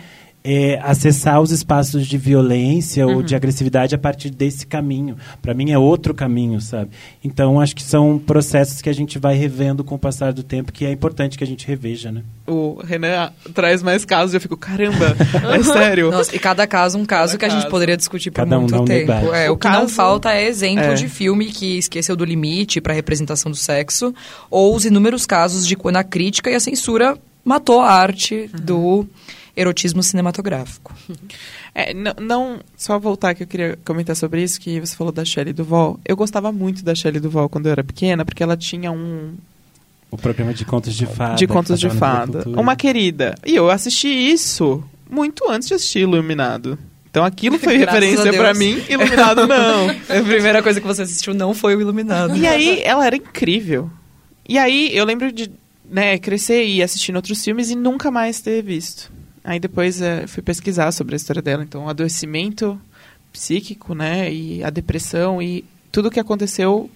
é, 0.47 0.79
acessar 0.83 1.41
os 1.41 1.49
espaços 1.51 2.05
de 2.05 2.17
violência 2.19 3.07
ou 3.07 3.23
de 3.23 3.35
agressividade 3.35 3.95
a 3.95 3.97
partir 3.97 4.29
desse 4.29 4.67
caminho. 4.67 5.17
Para 5.41 5.55
mim 5.55 5.71
é 5.71 5.77
outro 5.77 6.13
caminho, 6.13 6.61
sabe? 6.61 6.91
Então 7.23 7.59
acho 7.59 7.75
que 7.75 7.81
são 7.81 8.19
processos 8.19 8.79
que 8.79 8.87
a 8.89 8.93
gente 8.93 9.17
vai 9.17 9.33
revendo 9.35 9.83
com 9.83 9.95
o 9.95 9.99
passar 9.99 10.31
do 10.31 10.43
tempo, 10.43 10.71
que 10.71 10.85
é 10.85 10.91
importante 10.91 11.35
que 11.35 11.43
a 11.43 11.47
gente 11.47 11.65
reveja, 11.67 12.11
né? 12.11 12.21
O 12.45 12.79
Renan 12.83 13.31
traz 13.55 13.81
mais 13.81 14.05
casos 14.05 14.33
e 14.33 14.37
eu 14.37 14.41
fico, 14.41 14.55
caramba, 14.55 15.15
é 15.57 15.63
sério. 15.63 16.11
Nossa, 16.11 16.35
e 16.35 16.37
cada 16.37 16.67
caso 16.67 16.99
um 16.99 17.05
caso 17.05 17.31
Cada 17.33 17.39
que 17.39 17.45
a 17.45 17.49
gente 17.49 17.61
caso. 17.63 17.71
poderia 17.71 17.97
discutir 17.97 18.29
por 18.29 18.41
Cada 18.41 18.59
muito 18.59 18.71
dá 18.71 18.81
um 18.81 18.85
tempo. 18.85 19.11
É, 19.33 19.49
O 19.49 19.53
o, 19.53 19.57
que 19.57 19.67
não 19.67 19.81
caso- 19.81 19.95
falta 19.95 20.31
é 20.31 20.45
exemplo 20.47 20.83
É. 20.83 20.93
de 20.93 21.07
filme 21.09 21.47
que 21.47 21.79
esqueceu 21.79 22.15
do 22.15 22.23
limite 22.23 22.79
para 22.79 22.93
representação 22.93 23.49
do 23.49 23.57
sexo, 23.57 24.13
ou 24.51 24.75
os 24.75 24.85
inúmeros 24.85 25.25
casos 25.25 25.65
de 25.65 25.75
quando 25.75 25.95
a 25.97 26.03
crítica 26.03 26.51
e 26.51 26.53
a 26.55 26.59
censura 26.59 27.17
matou 27.43 27.81
a 27.81 27.91
arte 27.91 28.49
Uhum. 28.53 28.59
do 28.65 29.07
erotismo 29.55 30.03
cinematográfico. 30.03 30.93
É, 31.73 31.93
não, 31.93 32.13
não- 32.19 32.59
só 32.77 32.97
voltar 32.99 33.33
que 33.33 33.43
eu 33.43 33.47
queria 33.47 33.77
comentar 33.85 34.15
sobre 34.15 34.43
isso, 34.43 34.59
que 34.59 34.79
você 34.79 34.95
falou 34.95 35.13
da 35.13 35.23
Shelley 35.25 35.53
Duval. 35.53 35.99
Eu 36.05 36.15
gostava 36.15 36.51
muito 36.51 36.83
da 36.83 36.93
Shelley 36.95 37.19
Duval 37.19 37.47
quando 37.49 37.65
eu 37.67 37.71
era 37.71 37.83
pequena, 37.83 38.25
porque 38.25 38.43
ela 38.43 38.55
tinha 38.57 38.91
um 38.91 39.33
O 40.11 40.17
programa 40.17 40.53
de 40.53 40.65
contos 40.65 40.93
de 40.95 41.05
fada. 41.05 41.35
de 41.35 41.47
contos 41.47 41.79
de 41.79 41.89
fada. 41.89 42.43
Uma 42.49 42.75
querida. 42.75 43.35
E 43.45 43.55
eu 43.55 43.69
assisti 43.69 44.07
isso 44.07 44.83
muito 45.09 45.49
antes 45.49 45.67
de 45.67 45.73
assistir 45.73 45.99
Iluminado. 45.99 46.77
Então 47.09 47.23
aquilo 47.23 47.57
foi 47.57 47.77
Graças 47.79 47.93
referência 48.01 48.27
a 48.29 48.31
Deus. 48.31 48.37
pra 48.43 48.53
mim, 48.53 48.81
Iluminado 48.89 49.47
não. 49.47 49.89
A 49.89 50.21
primeira 50.23 50.61
coisa 50.61 50.81
que 50.81 50.87
você 50.87 51.03
assistiu 51.03 51.33
não 51.33 51.53
foi 51.53 51.75
o 51.75 51.81
Iluminado. 51.81 52.35
E 52.35 52.45
aí, 52.47 52.81
ela 52.83 53.05
era 53.05 53.15
incrível. 53.15 53.89
E 54.47 54.57
aí, 54.57 54.89
eu 54.95 55.05
lembro 55.05 55.31
de 55.31 55.49
né, 55.89 56.17
crescer 56.17 56.63
e 56.65 56.77
ir 56.77 56.83
assistindo 56.83 57.15
outros 57.15 57.43
filmes 57.43 57.69
e 57.69 57.75
nunca 57.75 58.09
mais 58.11 58.39
ter 58.41 58.61
visto. 58.63 59.11
Aí 59.45 59.59
depois 59.59 60.01
eh, 60.01 60.25
fui 60.25 60.41
pesquisar 60.41 60.91
sobre 60.91 61.13
a 61.13 61.17
história 61.17 61.41
dela. 61.41 61.63
Então, 61.63 61.85
o 61.85 61.89
adoecimento 61.89 62.81
psíquico, 63.31 63.93
né, 63.93 64.31
e 64.33 64.63
a 64.63 64.69
depressão 64.69 65.41
e 65.41 65.63
tudo 65.91 66.09
que 66.09 66.19
aconteceu 66.19 66.89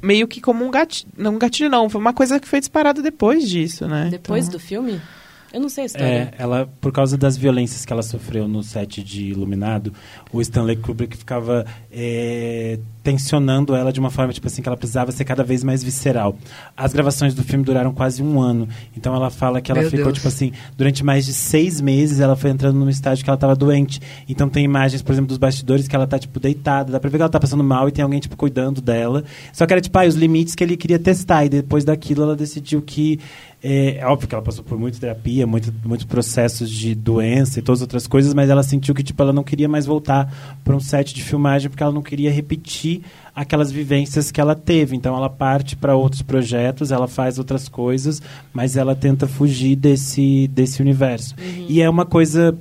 meio 0.00 0.28
que 0.28 0.40
como 0.40 0.64
um 0.64 0.70
gatilho. 0.70 1.10
Não 1.16 1.34
um 1.34 1.38
gatilho, 1.38 1.68
não. 1.68 1.88
Foi 1.90 2.00
uma 2.00 2.12
coisa 2.12 2.38
que 2.38 2.46
foi 2.46 2.60
disparada 2.60 3.02
depois 3.02 3.48
disso, 3.48 3.86
né? 3.88 4.08
Depois 4.10 4.46
Então, 4.46 4.58
do 4.58 4.64
filme? 4.64 5.00
Eu 5.52 5.60
não 5.60 5.68
sei 5.68 5.82
a 5.82 5.86
história. 5.86 6.06
É, 6.06 6.34
ela, 6.38 6.68
por 6.80 6.92
causa 6.92 7.16
das 7.18 7.36
violências 7.36 7.84
que 7.84 7.92
ela 7.92 8.02
sofreu 8.02 8.48
no 8.48 8.62
set 8.62 9.02
de 9.02 9.24
Iluminado, 9.26 9.92
o 10.32 10.40
Stanley 10.40 10.76
Kubrick 10.76 11.14
ficava 11.16 11.66
é, 11.90 12.78
tensionando 13.02 13.74
ela 13.74 13.92
de 13.92 13.98
uma 13.98 14.10
forma, 14.10 14.32
tipo 14.32 14.46
assim, 14.46 14.62
que 14.62 14.68
ela 14.68 14.76
precisava 14.76 15.10
ser 15.12 15.24
cada 15.24 15.42
vez 15.42 15.64
mais 15.64 15.82
visceral. 15.82 16.36
As 16.76 16.92
gravações 16.92 17.34
do 17.34 17.42
filme 17.42 17.64
duraram 17.64 17.92
quase 17.92 18.22
um 18.22 18.40
ano, 18.40 18.68
então 18.96 19.14
ela 19.14 19.30
fala 19.30 19.60
que 19.60 19.70
ela 19.70 19.80
Meu 19.80 19.90
ficou, 19.90 20.06
Deus. 20.06 20.18
tipo 20.18 20.28
assim, 20.28 20.52
durante 20.76 21.04
mais 21.04 21.24
de 21.26 21.32
seis 21.32 21.80
meses 21.80 22.20
ela 22.20 22.36
foi 22.36 22.50
entrando 22.50 22.78
num 22.78 22.88
estágio 22.88 23.24
que 23.24 23.30
ela 23.30 23.36
estava 23.36 23.56
doente. 23.56 24.00
Então 24.28 24.48
tem 24.48 24.64
imagens, 24.64 25.02
por 25.02 25.12
exemplo, 25.12 25.28
dos 25.28 25.38
bastidores 25.38 25.88
que 25.88 25.96
ela 25.96 26.06
tá, 26.06 26.18
tipo, 26.18 26.38
deitada, 26.38 26.92
dá 26.92 27.00
pra 27.00 27.10
ver 27.10 27.16
que 27.16 27.22
ela 27.22 27.30
tá 27.30 27.40
passando 27.40 27.64
mal 27.64 27.88
e 27.88 27.92
tem 27.92 28.02
alguém, 28.02 28.20
tipo, 28.20 28.36
cuidando 28.36 28.80
dela. 28.80 29.24
Só 29.52 29.66
que 29.66 29.72
era, 29.72 29.80
tipo, 29.80 29.98
ah, 29.98 30.06
os 30.06 30.14
limites 30.14 30.54
que 30.54 30.62
ele 30.62 30.76
queria 30.76 30.98
testar, 30.98 31.44
e 31.44 31.48
depois 31.48 31.84
daquilo 31.84 32.22
ela 32.22 32.36
decidiu 32.36 32.80
que 32.82 33.18
é, 33.62 33.98
é 33.98 34.06
óbvio 34.06 34.28
que 34.28 34.34
ela 34.34 34.42
passou 34.42 34.64
por 34.64 34.76
muita 34.76 34.98
terapia, 34.98 35.46
muito, 35.46 35.72
muitos 35.84 36.04
processos 36.04 36.68
de 36.68 36.94
doença 36.94 37.60
e 37.60 37.62
todas 37.62 37.78
as 37.78 37.82
outras 37.82 38.06
coisas, 38.08 38.34
mas 38.34 38.50
ela 38.50 38.62
sentiu 38.62 38.92
que 38.94 39.04
tipo, 39.04 39.22
ela 39.22 39.32
não 39.32 39.44
queria 39.44 39.68
mais 39.68 39.86
voltar 39.86 40.58
para 40.64 40.74
um 40.74 40.80
set 40.80 41.14
de 41.14 41.22
filmagem 41.22 41.70
porque 41.70 41.82
ela 41.82 41.92
não 41.92 42.02
queria 42.02 42.30
repetir 42.30 42.91
aquelas 43.34 43.70
vivências 43.70 44.30
que 44.30 44.40
ela 44.40 44.54
teve. 44.54 44.96
Então 44.96 45.16
ela 45.16 45.30
parte 45.30 45.76
para 45.76 45.94
outros 45.94 46.22
projetos, 46.22 46.90
ela 46.90 47.06
faz 47.06 47.38
outras 47.38 47.68
coisas, 47.68 48.20
mas 48.52 48.76
ela 48.76 48.94
tenta 48.94 49.26
fugir 49.26 49.76
desse, 49.76 50.48
desse 50.48 50.82
universo. 50.82 51.34
E 51.68 51.80
é 51.80 51.88
uma 51.88 52.04
coisa 52.04 52.56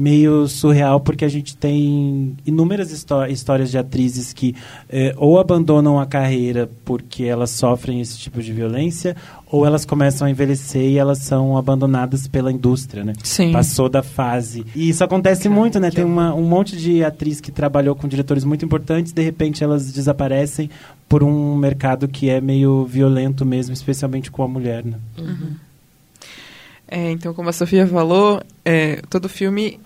meio 0.00 0.48
surreal 0.48 0.98
porque 1.00 1.24
a 1.24 1.28
gente 1.28 1.56
tem 1.56 2.34
inúmeras 2.46 2.90
histó- 2.90 3.26
histórias 3.26 3.70
de 3.70 3.76
atrizes 3.76 4.32
que 4.32 4.54
eh, 4.88 5.14
ou 5.16 5.38
abandonam 5.38 6.00
a 6.00 6.06
carreira 6.06 6.70
porque 6.84 7.24
elas 7.24 7.50
sofrem 7.50 8.00
esse 8.00 8.18
tipo 8.18 8.42
de 8.42 8.52
violência 8.52 9.14
ou 9.52 9.66
elas 9.66 9.84
começam 9.84 10.26
a 10.26 10.30
envelhecer 10.30 10.82
e 10.90 10.96
elas 10.96 11.18
são 11.18 11.56
abandonadas 11.56 12.26
pela 12.26 12.50
indústria, 12.50 13.04
né? 13.04 13.12
Sim. 13.22 13.52
Passou 13.52 13.88
da 13.88 14.02
fase. 14.02 14.64
E 14.74 14.88
isso 14.88 15.02
acontece 15.04 15.48
muito, 15.48 15.78
né? 15.78 15.90
Tem 15.90 16.04
uma, 16.04 16.32
um 16.34 16.44
monte 16.44 16.76
de 16.76 17.04
atriz 17.04 17.40
que 17.40 17.50
trabalhou 17.50 17.94
com 17.94 18.08
diretores 18.08 18.44
muito 18.44 18.64
importantes, 18.64 19.12
de 19.12 19.22
repente 19.22 19.62
elas 19.62 19.92
desaparecem 19.92 20.70
por 21.08 21.22
um 21.24 21.56
mercado 21.56 22.06
que 22.08 22.30
é 22.30 22.40
meio 22.40 22.84
violento 22.86 23.44
mesmo, 23.44 23.72
especialmente 23.74 24.30
com 24.30 24.42
a 24.42 24.48
mulher, 24.48 24.84
né? 24.84 24.94
É, 26.86 27.10
então, 27.10 27.32
como 27.34 27.48
a 27.48 27.52
Sofia 27.52 27.86
falou, 27.86 28.40
é, 28.64 29.00
todo 29.08 29.28
filme 29.28 29.78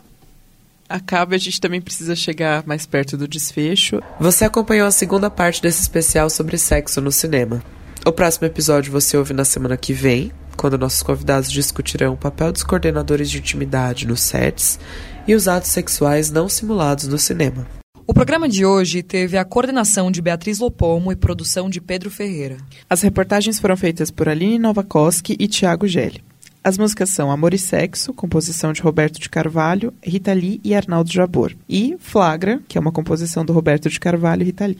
acaba 0.88 1.34
e 1.34 1.36
a 1.36 1.38
gente 1.38 1.60
também 1.60 1.80
precisa 1.80 2.14
chegar 2.14 2.66
mais 2.66 2.86
perto 2.86 3.16
do 3.16 3.28
desfecho. 3.28 4.00
Você 4.20 4.44
acompanhou 4.44 4.86
a 4.86 4.92
segunda 4.92 5.30
parte 5.30 5.62
desse 5.62 5.82
especial 5.82 6.28
sobre 6.30 6.58
sexo 6.58 7.00
no 7.00 7.12
cinema. 7.12 7.62
O 8.06 8.12
próximo 8.12 8.46
episódio 8.46 8.92
você 8.92 9.16
ouve 9.16 9.32
na 9.32 9.44
semana 9.44 9.76
que 9.76 9.92
vem, 9.92 10.30
quando 10.56 10.78
nossos 10.78 11.02
convidados 11.02 11.50
discutirão 11.50 12.14
o 12.14 12.18
papel 12.18 12.52
dos 12.52 12.62
coordenadores 12.62 13.30
de 13.30 13.38
intimidade 13.38 14.06
nos 14.06 14.20
sets 14.20 14.78
e 15.26 15.34
os 15.34 15.48
atos 15.48 15.70
sexuais 15.70 16.30
não 16.30 16.48
simulados 16.48 17.08
no 17.08 17.18
cinema. 17.18 17.66
O 18.06 18.12
programa 18.12 18.46
de 18.46 18.66
hoje 18.66 19.02
teve 19.02 19.38
a 19.38 19.44
coordenação 19.46 20.10
de 20.10 20.20
Beatriz 20.20 20.58
Lopomo 20.58 21.10
e 21.10 21.16
produção 21.16 21.70
de 21.70 21.80
Pedro 21.80 22.10
Ferreira. 22.10 22.58
As 22.88 23.00
reportagens 23.00 23.58
foram 23.58 23.78
feitas 23.78 24.10
por 24.10 24.28
Aline 24.28 24.58
Novakoski 24.58 25.34
e 25.38 25.48
Tiago 25.48 25.86
Gelli. 25.86 26.22
As 26.64 26.78
músicas 26.78 27.10
são 27.10 27.30
Amor 27.30 27.52
e 27.52 27.58
Sexo, 27.58 28.14
composição 28.14 28.72
de 28.72 28.80
Roberto 28.80 29.20
de 29.20 29.28
Carvalho, 29.28 29.92
Rita 30.02 30.32
Lee 30.32 30.62
e 30.64 30.74
Arnaldo 30.74 31.12
Jabor. 31.12 31.54
E 31.68 31.94
Flagra, 31.98 32.58
que 32.66 32.78
é 32.78 32.80
uma 32.80 32.90
composição 32.90 33.44
do 33.44 33.52
Roberto 33.52 33.90
de 33.90 34.00
Carvalho 34.00 34.40
e 34.40 34.46
Rita 34.46 34.64
Lee. 34.64 34.78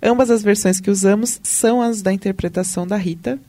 Ambas 0.00 0.30
as 0.30 0.44
versões 0.44 0.78
que 0.78 0.88
usamos 0.88 1.40
são 1.42 1.82
as 1.82 2.00
da 2.00 2.12
interpretação 2.12 2.86
da 2.86 2.96
Rita, 2.96 3.40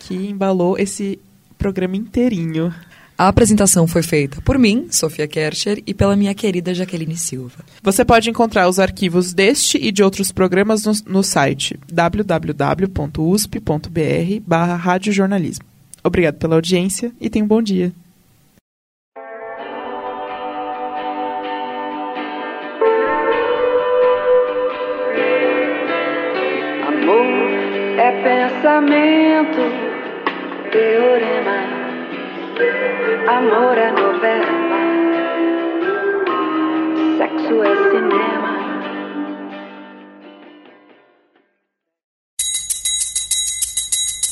que 0.00 0.14
embalou 0.14 0.78
esse 0.78 1.18
programa 1.56 1.96
inteirinho. 1.96 2.70
A 3.16 3.28
apresentação 3.28 3.86
foi 3.86 4.02
feita 4.02 4.42
por 4.42 4.58
mim, 4.58 4.88
Sofia 4.90 5.26
Kercher, 5.26 5.82
e 5.86 5.94
pela 5.94 6.14
minha 6.14 6.34
querida 6.34 6.74
Jaqueline 6.74 7.16
Silva. 7.16 7.64
Você 7.82 8.04
pode 8.04 8.28
encontrar 8.28 8.68
os 8.68 8.78
arquivos 8.78 9.32
deste 9.32 9.78
e 9.78 9.90
de 9.90 10.02
outros 10.02 10.30
programas 10.30 10.84
no, 10.84 10.92
no 11.06 11.22
site 11.22 11.80
www.usp.br 11.90 12.90
barra 14.46 14.76
radiojornalismo. 14.76 15.71
Obrigado 16.04 16.36
pela 16.38 16.56
audiência 16.56 17.12
e 17.20 17.30
tenha 17.30 17.44
um 17.44 17.48
bom 17.48 17.62
dia. 17.62 17.92
Amor 26.88 27.26
é 27.98 28.10
pensamento, 28.22 29.62
teorema. 30.72 31.82
Amor 33.28 33.78
é 33.78 33.92
novela. 33.92 34.72
Sexo 37.16 37.62
é 37.62 37.90
cinema. 37.90 38.51